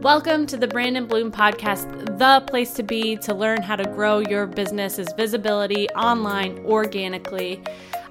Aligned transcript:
Welcome 0.00 0.46
to 0.46 0.56
the 0.56 0.66
Brandon 0.66 1.04
Bloom 1.04 1.30
Podcast, 1.30 2.16
the 2.18 2.42
place 2.46 2.72
to 2.72 2.82
be 2.82 3.18
to 3.18 3.34
learn 3.34 3.60
how 3.60 3.76
to 3.76 3.84
grow 3.84 4.20
your 4.20 4.46
business's 4.46 5.12
visibility 5.12 5.90
online 5.90 6.58
organically. 6.60 7.62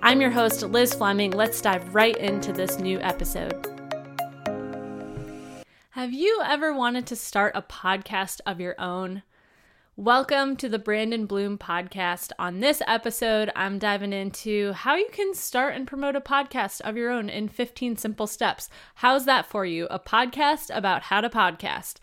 I'm 0.04 0.22
your 0.22 0.30
host, 0.30 0.62
Liz 0.62 0.94
Fleming. 0.94 1.32
Let's 1.32 1.60
dive 1.60 1.96
right 1.96 2.16
into 2.16 2.54
this 2.54 2.78
new 2.78 3.00
episode. 3.00 3.66
Have 5.90 6.14
you 6.14 6.40
ever 6.46 6.76
wanted 6.76 7.08
to 7.08 7.16
start 7.16 7.54
a 7.56 7.64
podcast 7.64 8.42
of 8.46 8.60
your 8.60 8.80
own? 8.80 9.24
Welcome 10.00 10.56
to 10.56 10.70
the 10.70 10.80
Brandon 10.80 11.26
Bloom 11.26 11.58
podcast. 11.58 12.32
On 12.40 12.62
this 12.62 12.82
episode, 12.88 13.52
I'm 13.54 13.78
diving 13.78 14.14
into 14.14 14.72
how 14.72 14.96
you 14.96 15.10
can 15.12 15.34
start 15.34 15.76
and 15.76 15.86
promote 15.86 16.16
a 16.16 16.22
podcast 16.22 16.80
of 16.80 16.96
your 16.96 17.12
own 17.12 17.28
in 17.28 17.50
15 17.50 17.98
simple 17.98 18.26
steps. 18.26 18.70
How's 18.96 19.26
that 19.26 19.46
for 19.46 19.66
you? 19.66 19.88
A 19.92 20.00
podcast 20.00 20.74
about 20.74 21.02
how 21.02 21.20
to 21.20 21.30
podcast. 21.30 21.96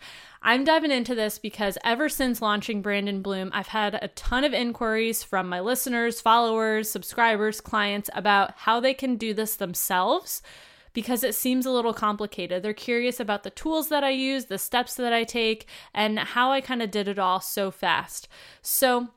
I'm 0.43 0.63
diving 0.63 0.91
into 0.91 1.15
this 1.15 1.39
because 1.39 1.79
ever 1.83 2.07
since 2.07 2.39
launching 2.39 2.83
Brandon 2.83 3.23
Bloom, 3.23 3.49
I've 3.51 3.69
had 3.69 3.95
a 3.95 4.09
ton 4.09 4.43
of 4.43 4.53
inquiries 4.53 5.23
from 5.23 5.49
my 5.49 5.59
listeners, 5.59 6.21
followers, 6.21 6.91
subscribers, 6.91 7.59
clients 7.61 8.11
about 8.13 8.51
how 8.57 8.79
they 8.79 8.93
can 8.93 9.15
do 9.15 9.33
this 9.33 9.55
themselves 9.55 10.43
because 10.97 11.23
it 11.23 11.35
seems 11.35 11.67
a 11.67 11.69
little 11.69 11.93
complicated. 11.93 12.63
They're 12.63 12.73
curious 12.73 13.19
about 13.19 13.43
the 13.43 13.51
tools 13.51 13.89
that 13.89 14.03
I 14.03 14.09
use, 14.09 14.45
the 14.45 14.57
steps 14.57 14.95
that 14.95 15.13
I 15.13 15.25
take, 15.25 15.67
and 15.93 16.17
how 16.17 16.51
I 16.51 16.59
kind 16.59 16.81
of 16.81 16.89
did 16.89 17.07
it 17.07 17.19
all 17.19 17.39
so 17.39 17.69
fast. 17.69 18.27
So, 18.63 19.09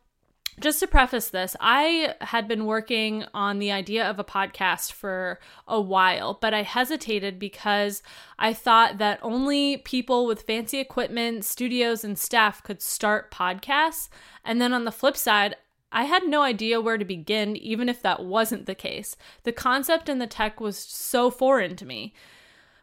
just 0.61 0.81
to 0.81 0.87
preface 0.87 1.31
this, 1.31 1.57
I 1.59 2.17
had 2.21 2.47
been 2.47 2.67
working 2.67 3.25
on 3.33 3.61
the 3.61 3.73
idea 3.73 4.05
of 4.05 4.19
a 4.19 4.25
podcast 4.25 4.93
for 4.93 5.41
a 5.67 5.81
while, 5.81 6.37
but 6.39 6.53
I 6.53 6.65
hesitated 6.65 7.39
because 7.39 8.03
I 8.39 8.53
thought 8.53 8.99
that 8.99 9.19
only 9.23 9.79
people 9.79 10.27
with 10.27 10.43
fancy 10.43 10.81
equipment, 10.81 11.47
studios, 11.47 12.05
and 12.05 12.19
staff 12.19 12.63
could 12.63 12.83
start 12.83 13.31
podcasts. 13.31 14.11
And 14.45 14.61
then 14.61 14.75
on 14.75 14.85
the 14.85 14.93
flip 14.93 15.17
side, 15.17 15.57
I 15.93 16.05
had 16.05 16.27
no 16.27 16.43
idea 16.43 16.81
where 16.81 16.99
to 16.99 17.05
begin, 17.05 17.57
even 17.57 17.89
if 17.89 18.01
that 18.03 18.25
wasn't 18.25 18.67
the 18.67 18.75
case. 18.75 19.17
The 19.43 19.53
concept 19.53 20.09
and 20.09 20.21
the 20.21 20.27
tech 20.27 20.61
was 20.61 20.79
so 20.79 21.31
foreign 21.31 21.77
to 21.77 21.87
me. 21.87 22.15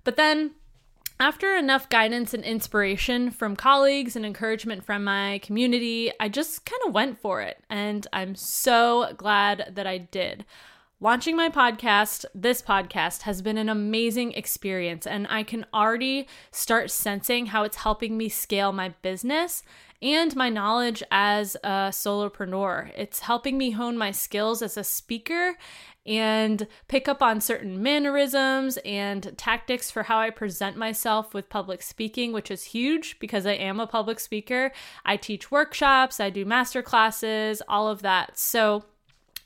But 0.04 0.18
then, 0.18 0.52
after 1.20 1.56
enough 1.56 1.90
guidance 1.90 2.34
and 2.34 2.44
inspiration 2.44 3.32
from 3.32 3.56
colleagues 3.56 4.16
and 4.16 4.26
encouragement 4.26 4.86
from 4.86 5.04
my 5.04 5.40
community, 5.42 6.12
I 6.20 6.30
just 6.30 6.66
kind 6.66 6.82
of 6.86 6.94
went 6.94 7.20
for 7.20 7.42
it. 7.42 7.64
And 7.70 8.06
I'm 8.14 8.36
so 8.36 9.14
glad 9.18 9.72
that 9.74 9.88
I 9.88 9.98
did. 9.98 10.46
Launching 11.00 11.36
my 11.36 11.48
podcast, 11.48 12.26
this 12.34 12.60
podcast, 12.60 13.22
has 13.22 13.44
been 13.44 13.60
an 13.60 13.70
amazing 13.70 14.32
experience, 14.32 15.06
and 15.06 15.28
I 15.30 15.44
can 15.44 15.64
already 15.72 16.28
start 16.50 16.90
sensing 16.90 17.46
how 17.46 17.62
it's 17.62 17.78
helping 17.78 18.18
me 18.18 18.30
scale 18.30 18.72
my 18.74 18.90
business 19.04 19.62
and 20.02 20.36
my 20.36 20.50
knowledge 20.50 21.04
as 21.12 21.56
a 21.64 21.92
solopreneur. 21.92 22.90
It's 22.98 23.20
helping 23.20 23.60
me 23.60 23.70
hone 23.70 23.96
my 23.96 24.10
skills 24.10 24.64
as 24.64 24.76
a 24.76 24.84
speaker 24.84 25.56
and 26.04 26.66
pick 26.88 27.08
up 27.08 27.22
on 27.22 27.42
certain 27.42 27.84
mannerisms 27.84 28.78
and 28.78 29.38
tactics 29.38 29.92
for 29.92 30.02
how 30.02 30.18
I 30.18 30.32
present 30.32 30.78
myself 30.78 31.32
with 31.32 31.48
public 31.48 31.84
speaking, 31.84 32.34
which 32.34 32.50
is 32.50 32.64
huge 32.64 33.20
because 33.20 33.46
I 33.46 33.54
am 33.54 33.80
a 33.80 33.86
public 33.86 34.20
speaker. 34.20 34.72
I 35.06 35.18
teach 35.18 35.52
workshops, 35.52 36.20
I 36.20 36.32
do 36.32 36.44
master 36.44 36.82
classes, 36.82 37.62
all 37.68 37.88
of 37.88 38.02
that. 38.02 38.40
So, 38.40 38.86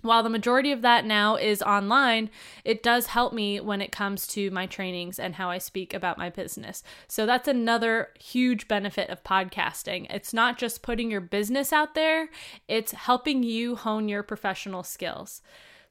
while 0.02 0.24
the 0.24 0.30
majority 0.30 0.72
of 0.72 0.82
that 0.82 1.06
now 1.06 1.36
is 1.36 1.62
online, 1.62 2.30
it 2.64 2.84
does 2.84 3.08
help 3.08 3.34
me 3.34 3.60
when 3.60 3.82
it 3.82 3.92
comes 3.92 4.28
to 4.28 4.52
my 4.52 4.66
trainings 4.66 5.20
and 5.20 5.36
how 5.36 5.50
I 5.50 5.58
speak 5.58 5.94
about 5.94 6.18
my 6.18 6.30
business. 6.30 6.84
So 7.08 7.26
that's 7.26 7.48
another 7.48 8.10
huge 8.20 8.68
benefit 8.68 9.10
of 9.10 9.24
podcasting. 9.24 10.08
It's 10.10 10.34
not 10.34 10.58
just 10.58 10.82
putting 10.82 11.12
your 11.12 11.22
business 11.22 11.72
out 11.72 11.96
there, 11.96 12.30
it's 12.68 12.92
helping 12.92 13.44
you 13.44 13.76
hone 13.76 14.10
your 14.10 14.24
professional 14.24 14.84
skills. 14.84 15.42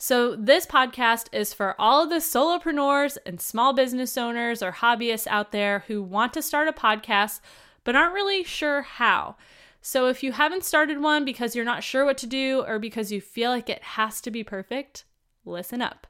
So, 0.03 0.34
this 0.34 0.65
podcast 0.65 1.26
is 1.31 1.53
for 1.53 1.78
all 1.78 2.03
of 2.03 2.09
the 2.09 2.16
solopreneurs 2.16 3.19
and 3.26 3.38
small 3.38 3.75
business 3.75 4.16
owners 4.16 4.62
or 4.62 4.72
hobbyists 4.72 5.26
out 5.26 5.53
there 5.53 5.84
who 5.88 6.03
want 6.03 6.32
to 6.32 6.41
start 6.41 6.69
a 6.69 6.72
podcast 6.72 7.41
but 7.84 7.94
aren't 7.94 8.15
really 8.15 8.43
sure 8.43 8.81
how. 8.81 9.37
So 9.82 10.08
if 10.08 10.22
you 10.22 10.32
haven't 10.32 10.64
started 10.64 11.00
one 11.00 11.24
because 11.24 11.56
you're 11.56 11.64
not 11.64 11.82
sure 11.82 12.04
what 12.04 12.18
to 12.18 12.26
do 12.26 12.64
or 12.66 12.78
because 12.78 13.10
you 13.10 13.20
feel 13.20 13.50
like 13.50 13.70
it 13.70 13.82
has 13.82 14.20
to 14.22 14.30
be 14.30 14.44
perfect, 14.44 15.04
listen 15.44 15.80
up. 15.80 16.06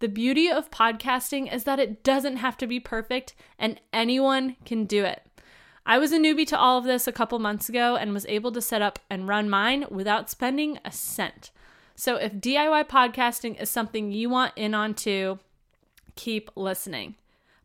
The 0.00 0.08
beauty 0.08 0.48
of 0.48 0.70
podcasting 0.70 1.52
is 1.52 1.64
that 1.64 1.80
it 1.80 2.04
doesn't 2.04 2.36
have 2.36 2.56
to 2.58 2.66
be 2.66 2.78
perfect 2.78 3.34
and 3.58 3.80
anyone 3.92 4.56
can 4.64 4.84
do 4.84 5.04
it. 5.04 5.22
I 5.84 5.98
was 5.98 6.12
a 6.12 6.18
newbie 6.18 6.46
to 6.48 6.58
all 6.58 6.78
of 6.78 6.84
this 6.84 7.08
a 7.08 7.12
couple 7.12 7.38
months 7.38 7.68
ago 7.68 7.96
and 7.96 8.12
was 8.12 8.26
able 8.26 8.52
to 8.52 8.60
set 8.60 8.82
up 8.82 8.98
and 9.10 9.26
run 9.26 9.50
mine 9.50 9.86
without 9.90 10.30
spending 10.30 10.78
a 10.84 10.92
cent. 10.92 11.50
So 11.96 12.16
if 12.16 12.34
DIY 12.34 12.88
podcasting 12.88 13.60
is 13.60 13.70
something 13.70 14.12
you 14.12 14.30
want 14.30 14.52
in 14.54 14.74
on 14.74 14.94
too, 14.94 15.40
keep 16.14 16.50
listening. 16.54 17.16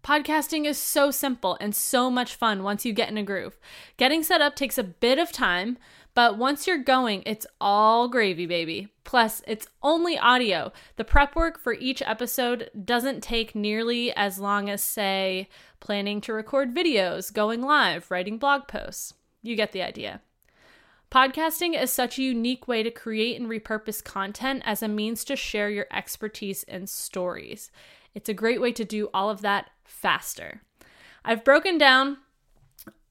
Podcasting 0.04 0.66
is 0.66 0.78
so 0.78 1.12
simple 1.12 1.58
and 1.62 1.74
so 1.74 2.12
much 2.12 2.36
fun 2.36 2.62
once 2.62 2.84
you 2.84 2.92
get 2.92 3.08
in 3.08 3.18
a 3.18 3.24
groove. 3.24 3.58
Getting 3.96 4.22
set 4.22 4.42
up 4.42 4.54
takes 4.54 4.78
a 4.78 4.84
bit 4.84 5.18
of 5.18 5.32
time, 5.32 5.78
but 6.14 6.38
once 6.38 6.68
you're 6.68 6.84
going, 6.84 7.24
it's 7.26 7.48
all 7.62 8.10
gravy, 8.10 8.46
baby. 8.46 8.90
Plus, 9.06 9.42
it's 9.48 9.68
only 9.82 10.20
audio. 10.20 10.74
The 10.98 11.06
prep 11.06 11.38
work 11.38 11.58
for 11.58 11.74
each 11.74 12.02
episode 12.02 12.70
doesn't 12.84 13.24
take 13.24 13.56
nearly 13.56 14.12
as 14.12 14.40
long 14.40 14.70
as, 14.70 14.84
say, 14.84 15.48
planning 15.80 16.20
to 16.22 16.34
record 16.34 16.76
videos, 16.76 17.32
going 17.32 17.62
live, 17.62 18.12
writing 18.12 18.38
blog 18.38 18.68
posts. 18.68 19.14
You 19.42 19.56
get 19.56 19.72
the 19.72 19.84
idea. 19.84 20.20
Podcasting 21.10 21.82
is 21.82 21.92
such 21.92 22.18
a 22.18 22.24
unique 22.24 22.68
way 22.68 22.84
to 22.84 22.92
create 22.92 23.40
and 23.40 23.50
repurpose 23.50 24.04
content 24.04 24.64
as 24.66 24.82
a 24.84 24.88
means 24.88 25.24
to 25.26 25.36
share 25.36 25.70
your 25.70 25.86
expertise 25.92 26.64
and 26.64 26.90
stories. 26.90 27.72
It's 28.16 28.30
a 28.30 28.34
great 28.34 28.62
way 28.62 28.72
to 28.74 28.86
do 28.86 29.10
all 29.14 29.30
of 29.30 29.42
that 29.42 29.70
faster. 29.84 30.62
I've 31.26 31.44
broken 31.44 31.78
down 31.78 32.18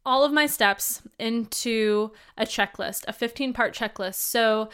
all 0.05 0.25
of 0.25 0.33
my 0.33 0.47
steps 0.47 1.03
into 1.19 2.11
a 2.37 2.45
checklist, 2.45 3.05
a 3.07 3.13
15 3.13 3.53
part 3.53 3.75
checklist. 3.75 4.17
So, 4.17 4.69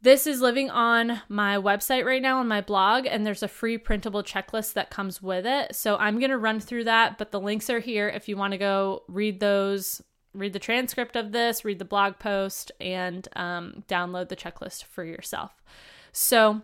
this 0.00 0.28
is 0.28 0.40
living 0.40 0.70
on 0.70 1.22
my 1.28 1.56
website 1.56 2.04
right 2.04 2.22
now 2.22 2.38
on 2.38 2.46
my 2.46 2.60
blog, 2.60 3.04
and 3.04 3.26
there's 3.26 3.42
a 3.42 3.48
free 3.48 3.76
printable 3.76 4.22
checklist 4.22 4.74
that 4.74 4.90
comes 4.90 5.20
with 5.20 5.44
it. 5.44 5.74
So, 5.74 5.96
I'm 5.96 6.18
going 6.18 6.30
to 6.30 6.38
run 6.38 6.60
through 6.60 6.84
that, 6.84 7.18
but 7.18 7.32
the 7.32 7.40
links 7.40 7.68
are 7.70 7.80
here 7.80 8.08
if 8.08 8.28
you 8.28 8.36
want 8.36 8.52
to 8.52 8.58
go 8.58 9.02
read 9.08 9.40
those, 9.40 10.00
read 10.34 10.52
the 10.52 10.58
transcript 10.58 11.16
of 11.16 11.32
this, 11.32 11.64
read 11.64 11.78
the 11.78 11.84
blog 11.84 12.18
post, 12.18 12.70
and 12.80 13.26
um, 13.34 13.82
download 13.88 14.28
the 14.28 14.36
checklist 14.36 14.84
for 14.84 15.04
yourself. 15.04 15.52
So, 16.12 16.62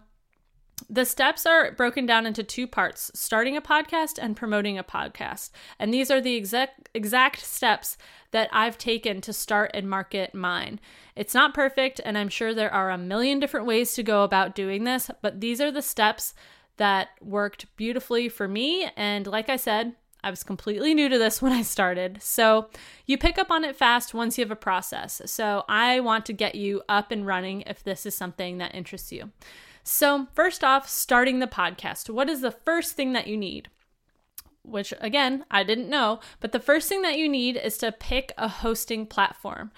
the 0.88 1.04
steps 1.04 1.46
are 1.46 1.72
broken 1.72 2.04
down 2.04 2.26
into 2.26 2.42
two 2.42 2.66
parts 2.66 3.10
starting 3.14 3.56
a 3.56 3.62
podcast 3.62 4.18
and 4.20 4.36
promoting 4.36 4.78
a 4.78 4.84
podcast. 4.84 5.50
And 5.78 5.94
these 5.94 6.10
are 6.10 6.20
the 6.20 6.34
exact, 6.34 6.88
exact 6.94 7.40
steps 7.40 7.96
that 8.32 8.48
I've 8.52 8.76
taken 8.76 9.20
to 9.22 9.32
start 9.32 9.70
and 9.74 9.88
market 9.88 10.34
mine. 10.34 10.80
It's 11.14 11.34
not 11.34 11.54
perfect, 11.54 12.00
and 12.04 12.18
I'm 12.18 12.28
sure 12.28 12.52
there 12.52 12.72
are 12.72 12.90
a 12.90 12.98
million 12.98 13.38
different 13.38 13.66
ways 13.66 13.94
to 13.94 14.02
go 14.02 14.24
about 14.24 14.54
doing 14.54 14.84
this, 14.84 15.10
but 15.22 15.40
these 15.40 15.60
are 15.60 15.70
the 15.70 15.82
steps 15.82 16.34
that 16.76 17.10
worked 17.20 17.66
beautifully 17.76 18.28
for 18.28 18.48
me. 18.48 18.88
And 18.96 19.26
like 19.26 19.48
I 19.48 19.56
said, 19.56 19.94
I 20.24 20.30
was 20.30 20.42
completely 20.42 20.94
new 20.94 21.08
to 21.08 21.18
this 21.18 21.40
when 21.42 21.52
I 21.52 21.62
started. 21.62 22.20
So 22.20 22.68
you 23.06 23.16
pick 23.16 23.38
up 23.38 23.50
on 23.50 23.64
it 23.64 23.76
fast 23.76 24.14
once 24.14 24.36
you 24.36 24.44
have 24.44 24.50
a 24.50 24.56
process. 24.56 25.22
So 25.26 25.64
I 25.68 26.00
want 26.00 26.26
to 26.26 26.32
get 26.32 26.56
you 26.56 26.82
up 26.88 27.12
and 27.12 27.26
running 27.26 27.62
if 27.62 27.84
this 27.84 28.06
is 28.06 28.14
something 28.14 28.58
that 28.58 28.74
interests 28.74 29.12
you. 29.12 29.30
So, 29.86 30.28
first 30.32 30.64
off, 30.64 30.88
starting 30.88 31.40
the 31.40 31.46
podcast. 31.46 32.08
What 32.08 32.30
is 32.30 32.40
the 32.40 32.50
first 32.50 32.96
thing 32.96 33.12
that 33.12 33.26
you 33.26 33.36
need? 33.36 33.68
Which, 34.62 34.94
again, 34.98 35.44
I 35.50 35.62
didn't 35.62 35.90
know, 35.90 36.20
but 36.40 36.52
the 36.52 36.58
first 36.58 36.88
thing 36.88 37.02
that 37.02 37.18
you 37.18 37.28
need 37.28 37.58
is 37.58 37.76
to 37.78 37.92
pick 37.92 38.32
a 38.38 38.48
hosting 38.48 39.06
platform. 39.06 39.72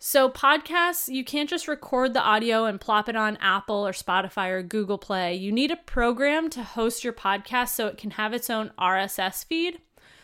So, 0.00 0.28
podcasts, 0.28 1.06
you 1.06 1.24
can't 1.24 1.48
just 1.48 1.68
record 1.68 2.14
the 2.14 2.20
audio 2.20 2.64
and 2.64 2.80
plop 2.80 3.08
it 3.08 3.14
on 3.14 3.36
Apple 3.36 3.86
or 3.86 3.92
Spotify 3.92 4.48
or 4.48 4.60
Google 4.60 4.98
Play. 4.98 5.36
You 5.36 5.52
need 5.52 5.70
a 5.70 5.76
program 5.76 6.50
to 6.50 6.64
host 6.64 7.04
your 7.04 7.12
podcast 7.12 7.68
so 7.68 7.86
it 7.86 7.98
can 7.98 8.10
have 8.12 8.34
its 8.34 8.50
own 8.50 8.72
RSS 8.76 9.44
feed. 9.44 9.78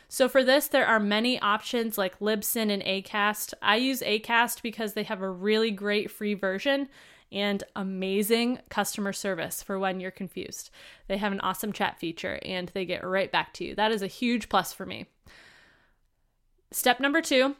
So, 0.08 0.28
for 0.28 0.42
this, 0.42 0.66
there 0.66 0.86
are 0.86 0.98
many 0.98 1.38
options 1.38 1.96
like 1.96 2.18
Libsyn 2.18 2.72
and 2.72 2.82
Acast. 2.82 3.54
I 3.62 3.76
use 3.76 4.00
Acast 4.00 4.60
because 4.60 4.94
they 4.94 5.04
have 5.04 5.22
a 5.22 5.30
really 5.30 5.70
great 5.70 6.10
free 6.10 6.34
version 6.34 6.88
and 7.30 7.64
amazing 7.76 8.60
customer 8.68 9.12
service 9.12 9.62
for 9.62 9.78
when 9.78 10.00
you're 10.00 10.10
confused. 10.10 10.70
They 11.08 11.18
have 11.18 11.32
an 11.32 11.40
awesome 11.40 11.72
chat 11.72 11.98
feature 11.98 12.38
and 12.42 12.68
they 12.68 12.84
get 12.84 13.04
right 13.04 13.30
back 13.30 13.52
to 13.54 13.64
you. 13.64 13.74
That 13.74 13.92
is 13.92 14.02
a 14.02 14.06
huge 14.06 14.48
plus 14.48 14.72
for 14.72 14.86
me. 14.86 15.06
Step 16.70 17.00
number 17.00 17.22
two 17.22 17.54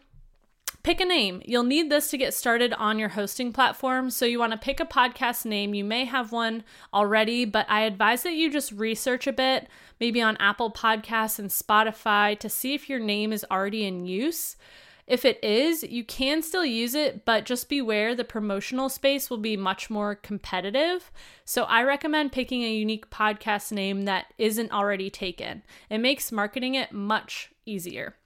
Pick 0.83 1.01
a 1.01 1.05
name. 1.05 1.43
You'll 1.45 1.65
need 1.65 1.91
this 1.91 2.09
to 2.11 2.17
get 2.17 2.33
started 2.35 2.73
on 2.75 2.99
your 2.99 3.11
hosting 3.11 3.53
platform. 3.53 4.11
So, 4.11 4.25
you 4.25 4.39
want 4.39 4.53
to 4.53 4.59
pick 4.59 4.81
a 4.81 4.87
podcast 4.87 5.45
name. 5.45 5.75
You 5.75 5.85
may 5.85 6.05
have 6.05 6.31
one 6.31 6.63
already, 6.95 7.45
but 7.45 7.67
I 7.69 7.83
advise 7.83 8.23
that 8.23 8.35
you 8.35 8.51
just 8.51 8.73
research 8.73 9.27
a 9.27 9.33
bit, 9.33 9.69
maybe 9.99 10.23
on 10.23 10.37
Apple 10.39 10.71
Podcasts 10.71 11.39
and 11.39 11.51
Spotify, 11.51 12.39
to 12.39 12.49
see 12.49 12.75
if 12.75 12.89
your 12.89 13.01
name 13.01 13.33
is 13.33 13.45
already 13.51 13.85
in 13.85 14.07
use. 14.07 14.57
If 15.09 15.25
it 15.25 15.43
is, 15.43 15.83
you 15.83 16.05
can 16.05 16.43
still 16.43 16.67
use 16.67 16.95
it, 16.95 17.25
but 17.25 17.47
just 17.47 17.71
beware 17.71 18.15
the 18.15 18.25
promotional 18.25 18.91
space 18.91 19.31
will 19.31 19.39
be 19.39 19.57
much 19.57 19.89
more 19.89 20.15
competitive. 20.15 21.11
So 21.47 21.65
I 21.65 21.83
recommend 21.83 22.31
picking 22.31 22.63
a 22.63 22.75
unique 22.75 23.09
podcast 23.09 23.73
name 23.73 24.03
that 24.03 24.35
isn't 24.37 24.71
already 24.71 25.09
taken. 25.09 25.63
It 25.89 25.99
makes 25.99 26.31
marketing 26.31 26.75
it 26.75 26.93
much 26.93 27.51
easier. 27.65 28.17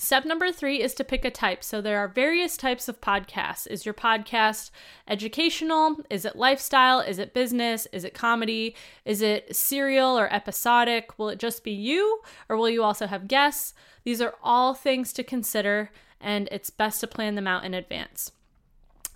Step 0.00 0.24
number 0.24 0.50
three 0.50 0.80
is 0.80 0.94
to 0.94 1.04
pick 1.04 1.26
a 1.26 1.30
type. 1.30 1.62
So 1.62 1.82
there 1.82 1.98
are 1.98 2.08
various 2.08 2.56
types 2.56 2.88
of 2.88 3.02
podcasts. 3.02 3.66
Is 3.66 3.84
your 3.84 3.92
podcast 3.92 4.70
educational? 5.06 5.98
Is 6.08 6.24
it 6.24 6.36
lifestyle? 6.36 7.00
Is 7.00 7.18
it 7.18 7.34
business? 7.34 7.86
Is 7.92 8.02
it 8.02 8.14
comedy? 8.14 8.74
Is 9.04 9.20
it 9.20 9.54
serial 9.54 10.18
or 10.18 10.32
episodic? 10.32 11.18
Will 11.18 11.28
it 11.28 11.38
just 11.38 11.62
be 11.62 11.72
you 11.72 12.22
or 12.48 12.56
will 12.56 12.70
you 12.70 12.82
also 12.82 13.06
have 13.08 13.28
guests? 13.28 13.74
These 14.02 14.22
are 14.22 14.36
all 14.42 14.72
things 14.72 15.12
to 15.12 15.22
consider, 15.22 15.90
and 16.18 16.48
it's 16.50 16.70
best 16.70 17.00
to 17.00 17.06
plan 17.06 17.34
them 17.34 17.46
out 17.46 17.66
in 17.66 17.74
advance. 17.74 18.32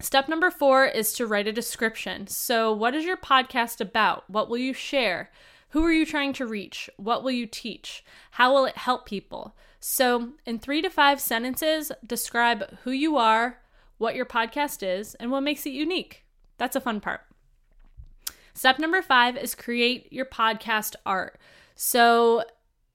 Step 0.00 0.28
number 0.28 0.50
four 0.50 0.84
is 0.84 1.14
to 1.14 1.26
write 1.26 1.48
a 1.48 1.52
description. 1.52 2.26
So, 2.26 2.74
what 2.74 2.94
is 2.94 3.06
your 3.06 3.16
podcast 3.16 3.80
about? 3.80 4.28
What 4.28 4.50
will 4.50 4.58
you 4.58 4.74
share? 4.74 5.30
Who 5.70 5.82
are 5.84 5.92
you 5.92 6.04
trying 6.04 6.34
to 6.34 6.46
reach? 6.46 6.90
What 6.98 7.24
will 7.24 7.30
you 7.30 7.46
teach? 7.46 8.04
How 8.32 8.52
will 8.52 8.66
it 8.66 8.76
help 8.76 9.06
people? 9.06 9.56
So, 9.86 10.30
in 10.46 10.60
three 10.60 10.80
to 10.80 10.88
five 10.88 11.20
sentences, 11.20 11.92
describe 12.06 12.78
who 12.84 12.90
you 12.90 13.18
are, 13.18 13.58
what 13.98 14.14
your 14.14 14.24
podcast 14.24 14.82
is, 14.82 15.14
and 15.16 15.30
what 15.30 15.42
makes 15.42 15.66
it 15.66 15.74
unique. 15.74 16.24
That's 16.56 16.74
a 16.74 16.80
fun 16.80 17.02
part. 17.02 17.20
Step 18.54 18.78
number 18.78 19.02
five 19.02 19.36
is 19.36 19.54
create 19.54 20.10
your 20.10 20.24
podcast 20.24 20.94
art. 21.04 21.38
So, 21.74 22.44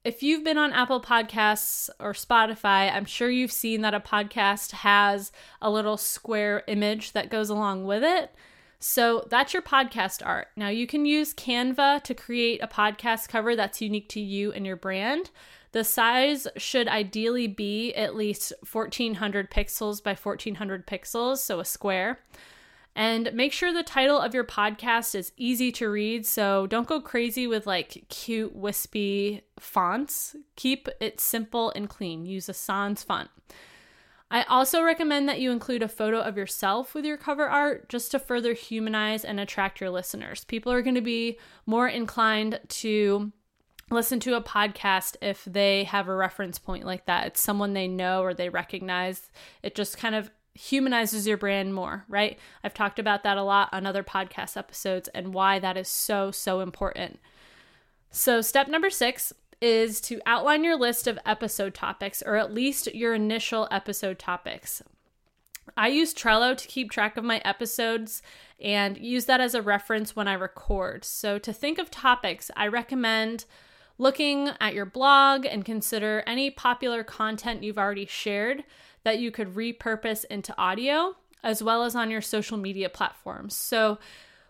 if 0.03 0.23
you've 0.23 0.43
been 0.43 0.57
on 0.57 0.73
Apple 0.73 0.99
Podcasts 0.99 1.91
or 1.99 2.13
Spotify, 2.13 2.91
I'm 2.91 3.05
sure 3.05 3.29
you've 3.29 3.51
seen 3.51 3.81
that 3.81 3.93
a 3.93 3.99
podcast 3.99 4.71
has 4.71 5.31
a 5.61 5.69
little 5.69 5.95
square 5.95 6.63
image 6.67 7.11
that 7.11 7.29
goes 7.29 7.51
along 7.51 7.85
with 7.85 8.03
it. 8.03 8.33
So 8.79 9.27
that's 9.29 9.53
your 9.53 9.61
podcast 9.61 10.25
art. 10.25 10.47
Now 10.55 10.69
you 10.69 10.87
can 10.87 11.05
use 11.05 11.33
Canva 11.33 12.01
to 12.03 12.13
create 12.13 12.63
a 12.63 12.67
podcast 12.67 13.27
cover 13.27 13.53
that's 13.53 13.81
unique 13.81 14.07
to 14.09 14.21
you 14.21 14.53
and 14.53 14.65
your 14.65 14.77
brand. 14.77 15.31
The 15.71 15.83
size 15.83 16.47
should 16.57 16.87
ideally 16.87 17.47
be 17.47 17.93
at 17.93 18.15
least 18.15 18.53
1400 18.71 19.51
pixels 19.51 20.01
by 20.03 20.15
1400 20.15 20.87
pixels, 20.87 21.37
so 21.37 21.59
a 21.59 21.65
square. 21.65 22.19
And 22.95 23.31
make 23.33 23.53
sure 23.53 23.71
the 23.71 23.83
title 23.83 24.19
of 24.19 24.33
your 24.33 24.43
podcast 24.43 25.15
is 25.15 25.31
easy 25.37 25.71
to 25.73 25.89
read. 25.89 26.25
So 26.25 26.67
don't 26.67 26.87
go 26.87 26.99
crazy 26.99 27.47
with 27.47 27.67
like 27.67 28.05
cute, 28.09 28.55
wispy 28.55 29.43
fonts. 29.59 30.35
Keep 30.55 30.89
it 30.99 31.21
simple 31.21 31.71
and 31.75 31.87
clean. 31.87 32.25
Use 32.25 32.49
a 32.49 32.53
sans 32.53 33.03
font. 33.03 33.29
I 34.31 34.43
also 34.43 34.83
recommend 34.83 35.27
that 35.27 35.39
you 35.39 35.51
include 35.51 35.81
a 35.81 35.87
photo 35.87 36.19
of 36.19 36.37
yourself 36.37 36.93
with 36.93 37.03
your 37.03 37.17
cover 37.17 37.47
art 37.47 37.89
just 37.89 38.11
to 38.11 38.19
further 38.19 38.53
humanize 38.53 39.25
and 39.25 39.39
attract 39.39 39.81
your 39.81 39.89
listeners. 39.89 40.43
People 40.43 40.71
are 40.71 40.83
going 40.83 40.95
to 40.95 41.01
be 41.01 41.39
more 41.65 41.87
inclined 41.87 42.59
to 42.67 43.31
listen 43.91 44.19
to 44.21 44.35
a 44.35 44.41
podcast 44.41 45.15
if 45.21 45.43
they 45.45 45.83
have 45.85 46.07
a 46.07 46.15
reference 46.15 46.59
point 46.59 46.85
like 46.85 47.05
that. 47.05 47.27
It's 47.27 47.41
someone 47.41 47.73
they 47.73 47.87
know 47.87 48.21
or 48.21 48.33
they 48.33 48.49
recognize. 48.49 49.31
It 49.63 49.75
just 49.75 49.97
kind 49.97 50.15
of 50.15 50.29
humanizes 50.53 51.27
your 51.27 51.37
brand 51.37 51.73
more, 51.73 52.05
right? 52.07 52.37
I've 52.63 52.73
talked 52.73 52.99
about 52.99 53.23
that 53.23 53.37
a 53.37 53.43
lot 53.43 53.69
on 53.71 53.85
other 53.85 54.03
podcast 54.03 54.57
episodes 54.57 55.07
and 55.09 55.33
why 55.33 55.59
that 55.59 55.77
is 55.77 55.87
so, 55.87 56.31
so 56.31 56.59
important. 56.59 57.19
So, 58.11 58.41
step 58.41 58.67
number 58.67 58.89
six 58.89 59.31
is 59.61 60.01
to 60.01 60.21
outline 60.25 60.63
your 60.63 60.77
list 60.77 61.05
of 61.07 61.19
episode 61.25 61.73
topics 61.73 62.23
or 62.25 62.35
at 62.35 62.53
least 62.53 62.93
your 62.93 63.13
initial 63.13 63.67
episode 63.71 64.17
topics. 64.17 64.81
I 65.77 65.89
use 65.89 66.13
Trello 66.13 66.57
to 66.57 66.67
keep 66.67 66.91
track 66.91 67.17
of 67.17 67.23
my 67.23 67.41
episodes 67.45 68.21
and 68.59 68.97
use 68.97 69.25
that 69.25 69.41
as 69.41 69.53
a 69.53 69.61
reference 69.61 70.15
when 70.15 70.27
I 70.27 70.33
record. 70.33 71.05
So, 71.05 71.37
to 71.39 71.53
think 71.53 71.77
of 71.77 71.91
topics, 71.91 72.49
I 72.55 72.67
recommend 72.67 73.45
looking 73.99 74.49
at 74.59 74.73
your 74.73 74.85
blog 74.85 75.45
and 75.45 75.63
consider 75.63 76.23
any 76.25 76.49
popular 76.49 77.03
content 77.03 77.61
you've 77.61 77.77
already 77.77 78.07
shared 78.07 78.63
that 79.03 79.19
you 79.19 79.29
could 79.29 79.53
repurpose 79.53 80.25
into 80.25 80.57
audio 80.57 81.15
as 81.43 81.61
well 81.61 81.83
as 81.83 81.95
on 81.95 82.09
your 82.09 82.21
social 82.21 82.57
media 82.57 82.89
platforms. 82.89 83.55
So, 83.55 83.99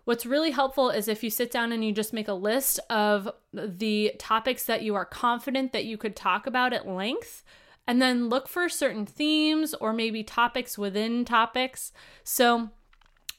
what's 0.05 0.25
really 0.25 0.51
helpful 0.51 0.89
is 0.89 1.07
if 1.07 1.23
you 1.23 1.29
sit 1.29 1.51
down 1.51 1.71
and 1.71 1.83
you 1.83 1.91
just 1.91 2.13
make 2.13 2.27
a 2.27 2.33
list 2.33 2.79
of 2.89 3.29
the 3.53 4.13
topics 4.17 4.65
that 4.65 4.81
you 4.81 4.95
are 4.95 5.05
confident 5.05 5.71
that 5.73 5.85
you 5.85 5.97
could 5.97 6.15
talk 6.15 6.47
about 6.47 6.73
at 6.73 6.87
length. 6.87 7.43
And 7.87 7.99
then 7.99 8.29
look 8.29 8.47
for 8.47 8.69
certain 8.69 9.07
themes 9.07 9.73
or 9.73 9.93
maybe 9.93 10.23
topics 10.23 10.77
within 10.77 11.25
topics. 11.25 11.91
So, 12.23 12.69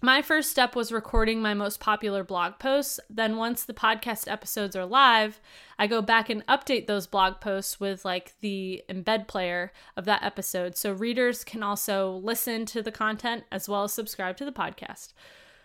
my 0.02 0.22
first 0.22 0.50
step 0.50 0.74
was 0.74 0.92
recording 0.92 1.42
my 1.42 1.52
most 1.52 1.78
popular 1.78 2.24
blog 2.24 2.58
posts. 2.58 3.00
Then, 3.10 3.36
once 3.36 3.64
the 3.64 3.74
podcast 3.74 4.30
episodes 4.30 4.74
are 4.74 4.86
live, 4.86 5.40
I 5.78 5.86
go 5.86 6.00
back 6.00 6.30
and 6.30 6.46
update 6.46 6.86
those 6.86 7.06
blog 7.06 7.40
posts 7.40 7.78
with 7.78 8.04
like 8.04 8.34
the 8.40 8.82
embed 8.88 9.28
player 9.28 9.72
of 9.96 10.06
that 10.06 10.22
episode. 10.22 10.76
So, 10.76 10.92
readers 10.92 11.44
can 11.44 11.62
also 11.62 12.12
listen 12.12 12.64
to 12.66 12.82
the 12.82 12.92
content 12.92 13.44
as 13.52 13.68
well 13.68 13.84
as 13.84 13.92
subscribe 13.92 14.36
to 14.38 14.44
the 14.44 14.52
podcast. 14.52 15.12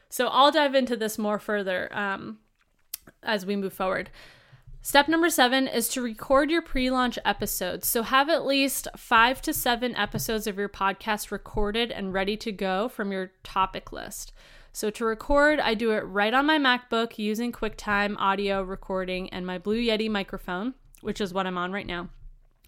So, 0.09 0.27
I'll 0.27 0.51
dive 0.51 0.75
into 0.75 0.97
this 0.97 1.17
more 1.17 1.39
further 1.39 1.89
um, 1.95 2.39
as 3.23 3.45
we 3.45 3.55
move 3.55 3.73
forward. 3.73 4.09
Step 4.85 5.07
number 5.07 5.31
seven 5.31 5.67
is 5.67 5.89
to 5.89 5.99
record 5.99 6.51
your 6.51 6.61
pre 6.61 6.91
launch 6.91 7.17
episodes. 7.25 7.87
So, 7.87 8.03
have 8.03 8.29
at 8.29 8.45
least 8.45 8.87
five 8.95 9.41
to 9.41 9.51
seven 9.51 9.95
episodes 9.95 10.45
of 10.45 10.59
your 10.59 10.69
podcast 10.69 11.31
recorded 11.31 11.91
and 11.91 12.13
ready 12.13 12.37
to 12.37 12.51
go 12.51 12.87
from 12.87 13.11
your 13.11 13.31
topic 13.41 13.91
list. 13.91 14.31
So, 14.73 14.91
to 14.91 15.03
record, 15.03 15.59
I 15.59 15.73
do 15.73 15.89
it 15.93 16.01
right 16.01 16.35
on 16.35 16.45
my 16.45 16.59
MacBook 16.59 17.17
using 17.17 17.51
QuickTime 17.51 18.15
audio 18.19 18.61
recording 18.61 19.27
and 19.31 19.47
my 19.47 19.57
Blue 19.57 19.81
Yeti 19.81 20.07
microphone, 20.07 20.75
which 21.01 21.19
is 21.19 21.33
what 21.33 21.47
I'm 21.47 21.57
on 21.57 21.71
right 21.71 21.87
now. 21.87 22.09